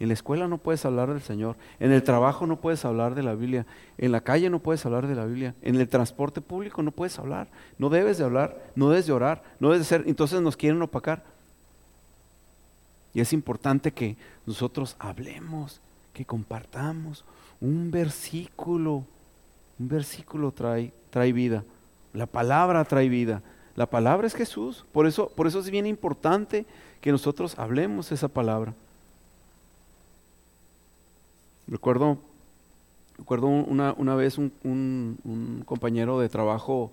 [0.01, 1.57] en la escuela no puedes hablar del Señor.
[1.78, 3.64] En el trabajo no puedes hablar de la Biblia.
[3.97, 5.55] En la calle no puedes hablar de la Biblia.
[5.62, 7.49] En el transporte público no puedes hablar.
[7.78, 10.05] No debes de hablar, no debes de orar, no debes de ser.
[10.07, 11.22] Entonces nos quieren opacar.
[13.12, 14.16] Y es importante que
[14.47, 15.80] nosotros hablemos,
[16.12, 17.24] que compartamos.
[17.61, 19.05] Un versículo,
[19.78, 21.62] un versículo trae, trae vida.
[22.12, 23.43] La palabra trae vida.
[23.76, 24.84] La palabra es Jesús.
[24.92, 26.64] Por eso, por eso es bien importante
[27.00, 28.74] que nosotros hablemos esa palabra.
[31.66, 32.18] Recuerdo,
[33.18, 36.92] recuerdo una, una vez un, un, compañero de trabajo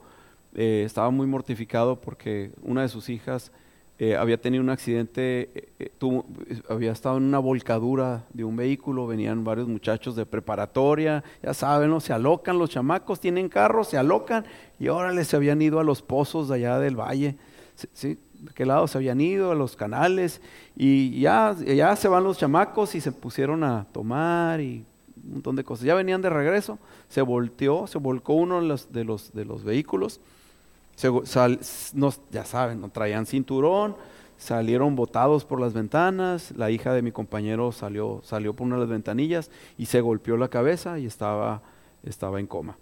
[0.56, 3.52] eh, estaba muy mortificado porque una de sus hijas
[4.04, 5.92] eh, había tenido un accidente, eh,
[6.68, 11.92] había estado en una volcadura de un vehículo, venían varios muchachos de preparatoria, ya saben,
[11.92, 12.00] ¿no?
[12.00, 14.44] se alocan los chamacos, tienen carros, se alocan
[14.80, 17.36] y órale, se habían ido a los pozos de allá del valle.
[17.94, 18.18] ¿sí?
[18.40, 20.42] de qué lado se habían ido, a los canales,
[20.76, 24.84] y ya, ya se van los chamacos y se pusieron a tomar y
[25.24, 25.86] un montón de cosas.
[25.86, 29.64] Ya venían de regreso, se volteó, se volcó uno de los, de los, de los
[29.64, 30.22] vehículos,
[32.32, 33.96] ya saben, no traían cinturón,
[34.38, 38.82] salieron botados por las ventanas, la hija de mi compañero salió, salió por una de
[38.82, 41.62] las ventanillas y se golpeó la cabeza y estaba,
[42.04, 42.78] estaba en coma.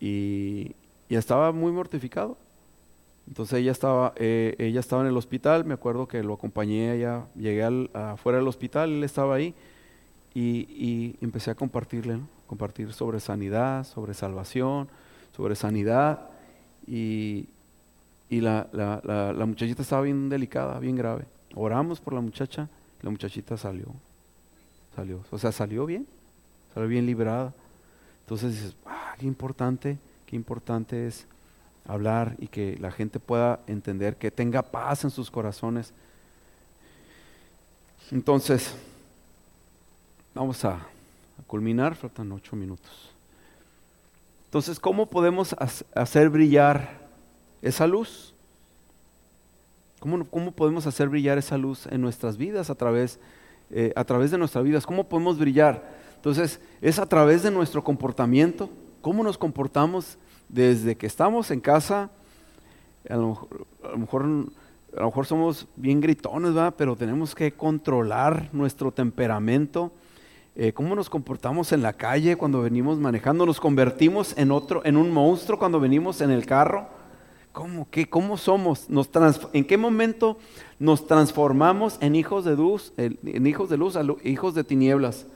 [0.00, 0.72] Y,
[1.08, 2.36] y estaba muy mortificado.
[3.28, 7.26] Entonces ella estaba, eh, ella estaba en el hospital, me acuerdo que lo acompañé allá,
[7.36, 9.54] llegué al, afuera del hospital, él estaba ahí
[10.34, 14.88] y, empecé a compartirle, compartir sobre sanidad, sobre salvación,
[15.36, 16.20] sobre sanidad
[16.88, 17.46] y,
[18.30, 21.24] la, la, muchachita estaba bien delicada, bien grave.
[21.54, 22.68] Oramos por la muchacha,
[23.02, 23.86] la muchachita salió,
[24.94, 26.06] salió, o sea, salió bien,
[26.74, 27.52] salió bien liberada.
[28.22, 31.26] Entonces dices, ah, qué importante, qué importante es
[31.86, 35.92] hablar y que la gente pueda entender, que tenga paz en sus corazones.
[38.10, 38.74] Entonces,
[40.34, 40.78] vamos a,
[41.46, 43.10] culminar, faltan ocho minutos.
[44.48, 45.54] Entonces, ¿cómo podemos
[45.94, 46.88] hacer brillar
[47.60, 48.32] esa luz?
[50.00, 53.20] ¿Cómo, ¿Cómo, podemos hacer brillar esa luz en nuestras vidas a través,
[53.70, 54.86] eh, a través de nuestras vidas?
[54.86, 55.86] ¿Cómo podemos brillar?
[56.16, 58.70] Entonces, es a través de nuestro comportamiento,
[59.02, 60.16] cómo nos comportamos
[60.48, 62.08] desde que estamos en casa,
[63.06, 63.46] a lo,
[63.98, 64.22] mejor,
[64.96, 66.72] a lo mejor somos bien gritones, ¿verdad?
[66.74, 69.92] pero tenemos que controlar nuestro temperamento.
[70.60, 74.96] Eh, cómo nos comportamos en la calle cuando venimos manejando, nos convertimos en otro, en
[74.96, 76.88] un monstruo cuando venimos en el carro.
[77.52, 78.90] ¿Cómo, qué, cómo somos?
[78.90, 79.08] Nos
[79.52, 80.36] ¿En qué momento
[80.80, 85.26] nos transformamos en hijos de luz, en hijos de luz, a hijos de tinieblas?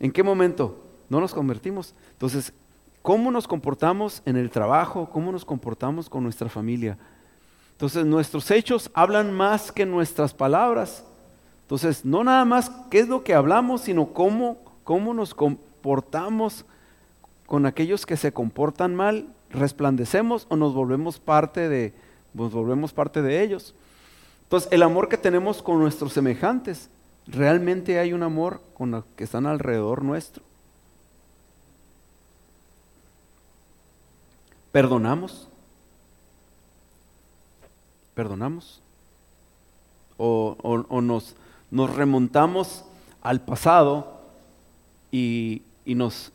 [0.00, 0.82] ¿En qué momento?
[1.10, 1.94] No nos convertimos.
[2.12, 2.54] Entonces,
[3.02, 6.96] cómo nos comportamos en el trabajo, cómo nos comportamos con nuestra familia.
[7.72, 11.04] Entonces nuestros hechos hablan más que nuestras palabras.
[11.72, 16.66] Entonces no nada más qué es lo que hablamos, sino cómo, cómo nos comportamos
[17.46, 21.94] con aquellos que se comportan mal, resplandecemos o nos volvemos parte de,
[22.34, 23.74] nos volvemos parte de ellos.
[24.42, 26.90] Entonces el amor que tenemos con nuestros semejantes,
[27.26, 30.42] realmente hay un amor con los que están alrededor nuestro.
[34.72, 35.48] ¿Perdonamos?
[38.14, 38.82] ¿Perdonamos?
[40.18, 41.34] ¿O, nos,
[41.72, 42.84] nos remontamos
[43.22, 44.20] al pasado
[45.10, 46.30] y, nos,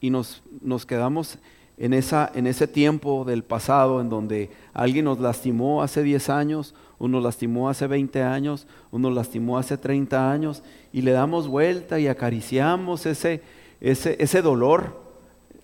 [0.00, 1.38] y nos, nos quedamos
[1.76, 6.74] en, esa, en ese tiempo del pasado en donde alguien nos lastimó hace 10 años,
[6.98, 12.08] uno lastimó hace 20 años, uno lastimó hace 30 años, y le damos vuelta y
[12.08, 13.42] acariciamos ese,
[13.80, 15.00] ese, ese dolor,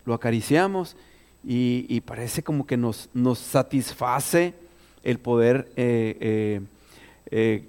[0.05, 0.97] lo acariciamos
[1.45, 4.53] y, parece como que nos, nos satisface
[5.03, 6.61] el poder eh, eh,
[7.31, 7.65] eh,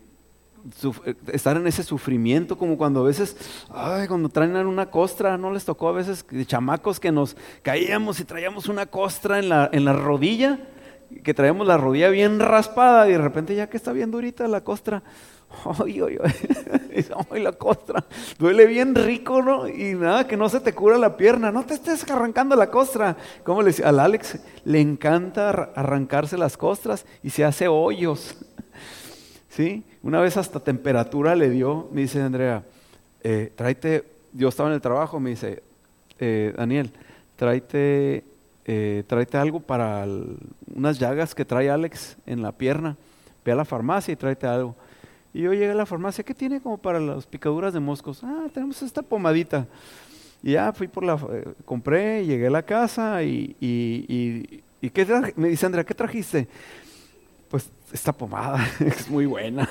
[1.32, 3.36] estar en ese sufrimiento, como cuando a veces,
[3.70, 8.20] ay, cuando traen una costra, no les tocó a veces de chamacos que nos caíamos
[8.20, 10.60] y traíamos una costra en la, en la rodilla,
[11.24, 14.64] que traíamos la rodilla bien raspada y de repente ya que está bien durita la
[14.64, 15.04] costra,
[15.84, 18.06] ay, ay, ay, ay, la costra,
[18.38, 19.68] duele bien rico, ¿no?
[19.68, 23.18] Y nada, que no se te cura la pierna, no te estés arrancando la costra.
[23.44, 28.38] Como le decía, al Alex le encanta arrancarse las costras y se hace hoyos.
[29.60, 29.84] ¿Sí?
[30.04, 32.64] Una vez hasta temperatura le dio, me dice Andrea,
[33.22, 35.62] eh, tráete, yo estaba en el trabajo, me dice,
[36.18, 36.90] eh, Daniel,
[37.36, 38.24] tráete,
[38.64, 40.08] eh, tráete algo para
[40.74, 42.96] unas llagas que trae Alex en la pierna,
[43.44, 44.78] ve a la farmacia y tráete algo.
[45.34, 48.24] Y yo llegué a la farmacia, ¿qué tiene como para las picaduras de moscos?
[48.24, 49.68] Ah, tenemos esta pomadita.
[50.42, 51.20] Y ya fui por la,
[51.66, 56.48] compré, llegué a la casa y, y, y, ¿qué me dice Andrea, ¿qué trajiste?
[57.92, 59.70] Esta pomada es muy buena.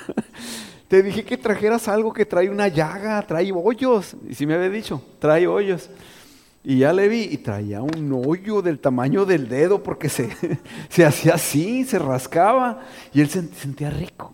[0.87, 4.15] Te dije que trajeras algo que trae una llaga, trae hoyos.
[4.27, 5.89] Y si me había dicho, trae hoyos.
[6.63, 10.29] Y ya le vi y traía un hoyo del tamaño del dedo porque se,
[10.89, 12.81] se hacía así, se rascaba
[13.13, 14.33] y él se sentía rico.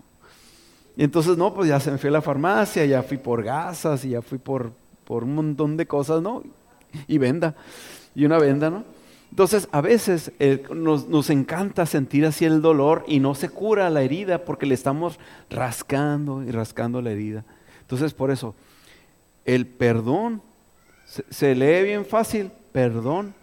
[0.98, 4.06] Y entonces, no, pues ya se me fui a la farmacia, ya fui por gasas
[4.06, 4.72] y ya fui por,
[5.04, 6.42] por un montón de cosas, ¿no?
[7.08, 7.54] Y venda,
[8.16, 8.86] y una venda, ¿no?
[9.30, 13.89] Entonces, a veces eh, nos, nos, encanta sentir así el dolor y no se cura
[13.89, 15.19] la herida porque le estamos
[15.49, 17.43] rascando y rascando la herida.
[17.82, 18.55] Entonces, por eso,
[19.45, 20.41] el perdón
[21.05, 23.34] se, lee bien fácil, perdón,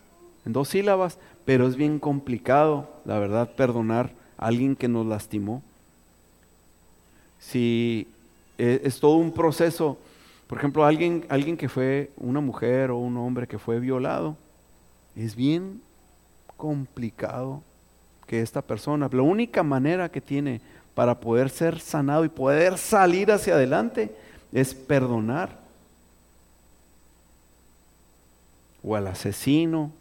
[0.44, 5.62] en dos sílabas, pero es bien complicado, la verdad, perdonar a alguien que nos lastimó.
[7.38, 8.08] Si
[8.58, 9.98] eh, es todo un proceso,
[10.46, 14.36] por ejemplo, alguien, alguien que fue una mujer o un hombre que fue violado,
[15.16, 15.80] es bien
[16.56, 17.62] complicado
[18.26, 20.60] que esta persona, la única manera que tiene
[20.94, 24.14] para poder ser sanado y poder salir hacia adelante
[24.52, 25.58] es perdonar.
[28.82, 29.92] O al asesino,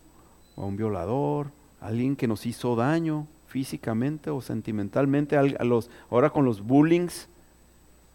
[0.55, 1.47] o a un violador,
[1.81, 7.27] a alguien que nos hizo daño físicamente o sentimentalmente, a los, ahora con los bullings,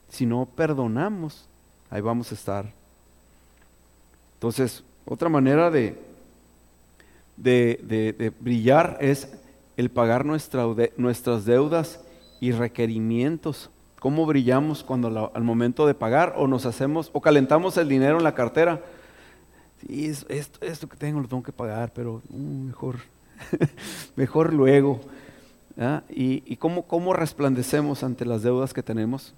[0.08, 1.46] si no perdonamos,
[1.90, 2.72] ahí vamos a estar.
[4.34, 6.05] Entonces, otra manera de,
[7.36, 9.32] de, brillar es
[9.76, 12.00] el pagar nuestras deudas
[12.40, 13.70] y requerimientos.
[14.00, 18.24] ¿Cómo brillamos cuando al momento de pagar o nos hacemos o calentamos el dinero en
[18.24, 18.82] la cartera?
[19.80, 22.96] Sí, esto, esto que tengo lo tengo que pagar, pero uh, mejor,
[24.16, 25.00] mejor luego.
[25.78, 26.02] ¿ah?
[26.08, 29.34] ¿Y, y cómo, cómo resplandecemos ante las deudas que tenemos?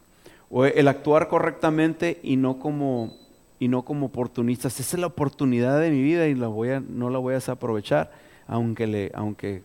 [0.51, 3.17] O el actuar correctamente y no como
[3.59, 4.79] y no como oportunistas.
[4.81, 7.37] Esa es la oportunidad de mi vida y la voy a, no la voy a
[7.37, 8.11] desaprovechar,
[8.47, 9.63] aunque, le, aunque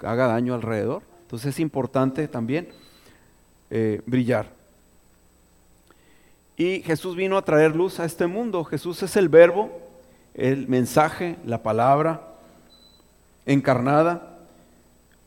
[0.00, 1.02] haga daño alrededor.
[1.22, 2.68] Entonces es importante también
[3.70, 4.46] eh, brillar.
[6.56, 8.64] Y Jesús vino a traer luz a este mundo.
[8.64, 9.70] Jesús es el verbo,
[10.34, 12.20] el mensaje, la palabra
[13.46, 14.38] encarnada.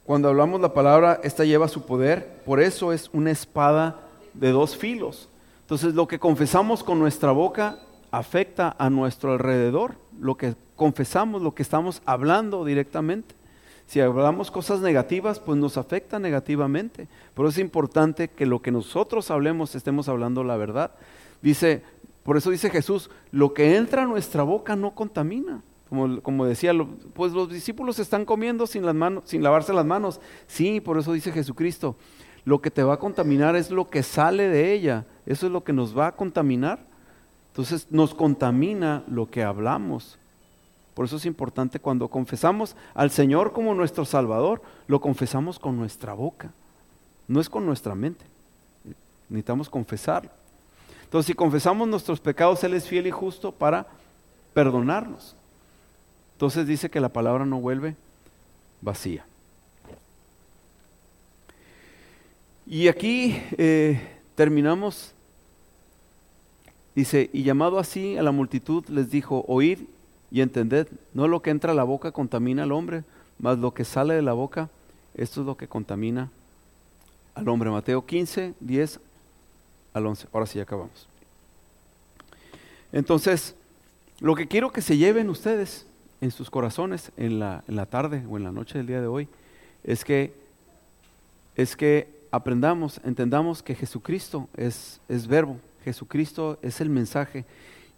[0.05, 2.41] Cuando hablamos la palabra, esta lleva su poder.
[2.45, 3.99] Por eso es una espada
[4.33, 5.27] de dos filos.
[5.61, 7.79] Entonces lo que confesamos con nuestra boca
[8.11, 13.35] afecta a nuestro alrededor, lo que confesamos, lo que estamos hablando directamente.
[13.87, 17.07] Si hablamos cosas negativas, pues nos afecta negativamente.
[17.33, 20.91] Pero es importante que lo que nosotros hablemos estemos hablando la verdad.
[21.41, 21.83] Dice,
[22.23, 25.61] por eso dice Jesús, lo que entra a nuestra boca no contamina.
[25.87, 26.71] Como, como decía,
[27.13, 30.19] pues los discípulos están comiendo sin, las manos, sin lavarse las manos.
[30.47, 31.95] Sí, por eso dice Jesucristo,
[32.43, 35.05] lo que te va a contaminar es lo que sale de ella.
[35.27, 36.87] Eso es lo que nos va a contaminar.
[37.55, 40.17] Entonces nos contamina lo que hablamos.
[40.93, 46.13] Por eso es importante cuando confesamos al Señor como nuestro Salvador, lo confesamos con nuestra
[46.13, 46.51] boca,
[47.29, 48.25] no es con nuestra mente.
[49.29, 50.31] Necesitamos confesarlo.
[51.05, 53.87] Entonces si confesamos nuestros pecados, Él es fiel y justo para
[54.53, 55.33] perdonarnos.
[56.33, 57.95] Entonces dice que la palabra no vuelve
[58.81, 59.25] vacía.
[62.67, 65.14] Y aquí eh, terminamos.
[66.95, 69.79] Dice, y llamado así a la multitud les dijo, oíd
[70.31, 73.03] y entended, no lo que entra a la boca contamina al hombre,
[73.37, 74.69] mas lo que sale de la boca,
[75.13, 76.31] esto es lo que contamina
[77.35, 77.69] al hombre.
[77.69, 78.99] Mateo 15, 10
[79.93, 80.27] al 11.
[80.31, 81.07] Ahora sí, acabamos.
[82.93, 83.55] Entonces,
[84.21, 85.85] lo que quiero que se lleven ustedes
[86.21, 89.07] en sus corazones en la, en la tarde o en la noche del día de
[89.07, 89.27] hoy
[89.83, 90.33] es que,
[91.57, 97.45] es que aprendamos, entendamos que Jesucristo es, es verbo, Jesucristo es el mensaje.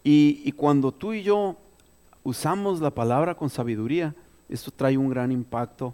[0.03, 1.55] Y, cuando tú y yo
[2.23, 4.13] usamos la palabra con sabiduría,
[4.49, 5.93] esto trae un gran impacto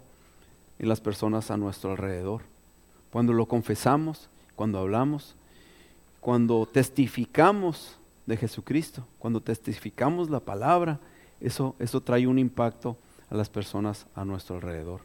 [0.78, 2.42] en las personas a nuestro alrededor.
[3.10, 5.36] Cuando lo confesamos, cuando hablamos,
[6.20, 10.98] cuando testificamos de Jesucristo, cuando testificamos la palabra,
[11.40, 12.96] eso, eso trae un impacto
[13.30, 15.00] a las personas a nuestro alrededor,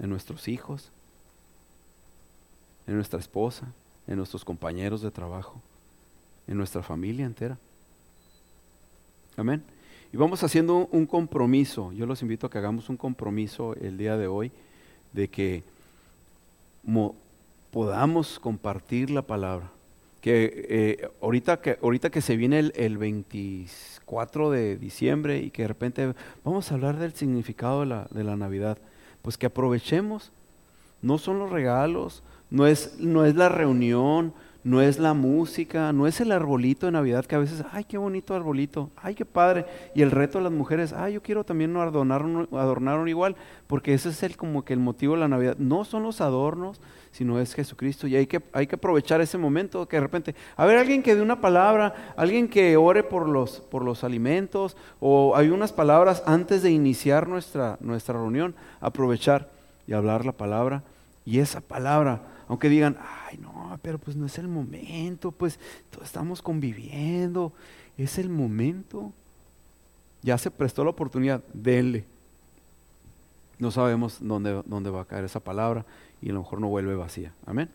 [0.00, 0.90] en nuestros hijos,
[2.88, 3.66] en nuestra esposa,
[4.08, 5.60] en nuestros compañeros de trabajo,
[6.46, 7.58] en nuestra familia entera.
[9.36, 9.62] Amén.
[10.12, 11.92] Y vamos haciendo un compromiso.
[11.92, 14.52] Yo los invito a que hagamos un compromiso el día de hoy
[15.12, 15.62] de que
[17.70, 19.70] podamos compartir la palabra.
[20.20, 25.62] Que, eh, ahorita que ahorita que se viene el, el, 24 de diciembre y que
[25.62, 26.14] de repente
[26.44, 28.78] vamos a hablar del significado de la, de la Navidad,
[29.22, 30.30] pues que aprovechemos.
[31.00, 34.34] No son los regalos, no es, no es la reunión,
[34.64, 37.98] no es la música, no es el arbolito de Navidad que a veces, ay, qué
[37.98, 39.66] bonito arbolito, ay, qué padre.
[39.92, 43.34] Y el reto de las mujeres, ay, yo quiero también adornar, adornar igual,
[43.66, 45.56] porque ese es el, como que el motivo de la Navidad.
[45.58, 48.06] No son los adornos, sino es Jesucristo.
[48.06, 51.16] Y hay que, hay que aprovechar ese momento que de repente, a ver, alguien que
[51.16, 56.22] dé una palabra, alguien que ore por los, por los alimentos, o hay unas palabras
[56.24, 59.48] antes de iniciar nuestra, nuestra reunión, aprovechar
[59.88, 60.84] y hablar la palabra.
[61.24, 62.98] Y esa palabra aunque digan,
[63.30, 65.58] ay no, pero pues no es el momento, pues
[66.04, 67.50] estamos conviviendo,
[67.96, 69.10] es el momento.
[70.20, 72.04] Ya se prestó la oportunidad, denle.
[73.58, 75.86] No sabemos dónde, dónde va a caer esa palabra
[76.20, 77.32] y a lo mejor no vuelve vacía.
[77.46, 77.70] Amén.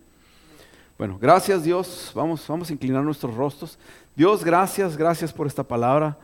[1.00, 2.12] Bueno, gracias Dios.
[2.14, 3.80] Vamos, vamos a inclinar nuestros rostros.
[4.16, 6.20] Dios, gracias, gracias por esta palabra.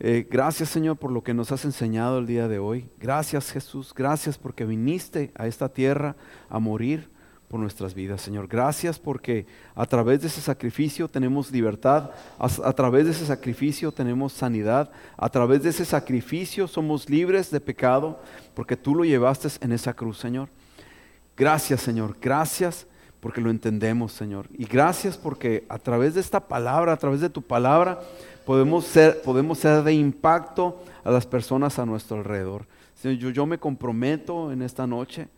[0.00, 2.88] Eh, gracias Señor por lo que nos has enseñado el día de hoy.
[2.98, 6.16] Gracias Jesús, gracias porque viniste a esta tierra
[6.48, 7.17] a morir
[7.48, 8.46] por nuestras vidas, Señor.
[8.46, 14.34] Gracias porque a través de ese sacrificio tenemos libertad, a, través de ese sacrificio tenemos
[14.34, 18.20] sanidad, a través de ese sacrificio somos libres de pecado,
[18.54, 20.48] porque tú lo llevaste en esa cruz, Señor.
[21.36, 22.16] Gracias, Señor.
[22.20, 22.86] Gracias
[23.20, 24.46] porque lo entendemos, Señor.
[24.52, 28.00] Y gracias porque a través de esta palabra, a través de tu palabra,
[28.44, 32.66] podemos ser, podemos ser de impacto a las personas a nuestro alrededor.
[32.94, 35.28] Señor, yo, yo me comprometo en esta noche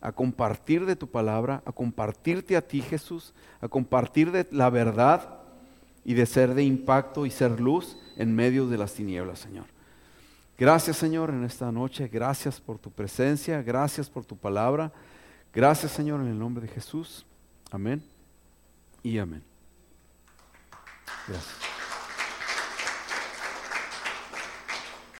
[0.00, 5.38] a compartir de tu palabra, a compartirte a ti Jesús, a compartir de la verdad
[6.04, 9.66] y de ser de impacto y ser luz en medio de las tinieblas, Señor.
[10.56, 12.08] Gracias, Señor, en esta noche.
[12.08, 13.62] Gracias por tu presencia.
[13.62, 14.92] Gracias por tu palabra.
[15.52, 17.24] Gracias, Señor, en el nombre de Jesús.
[17.70, 18.02] Amén
[19.02, 19.42] y amén.
[21.28, 21.77] Gracias.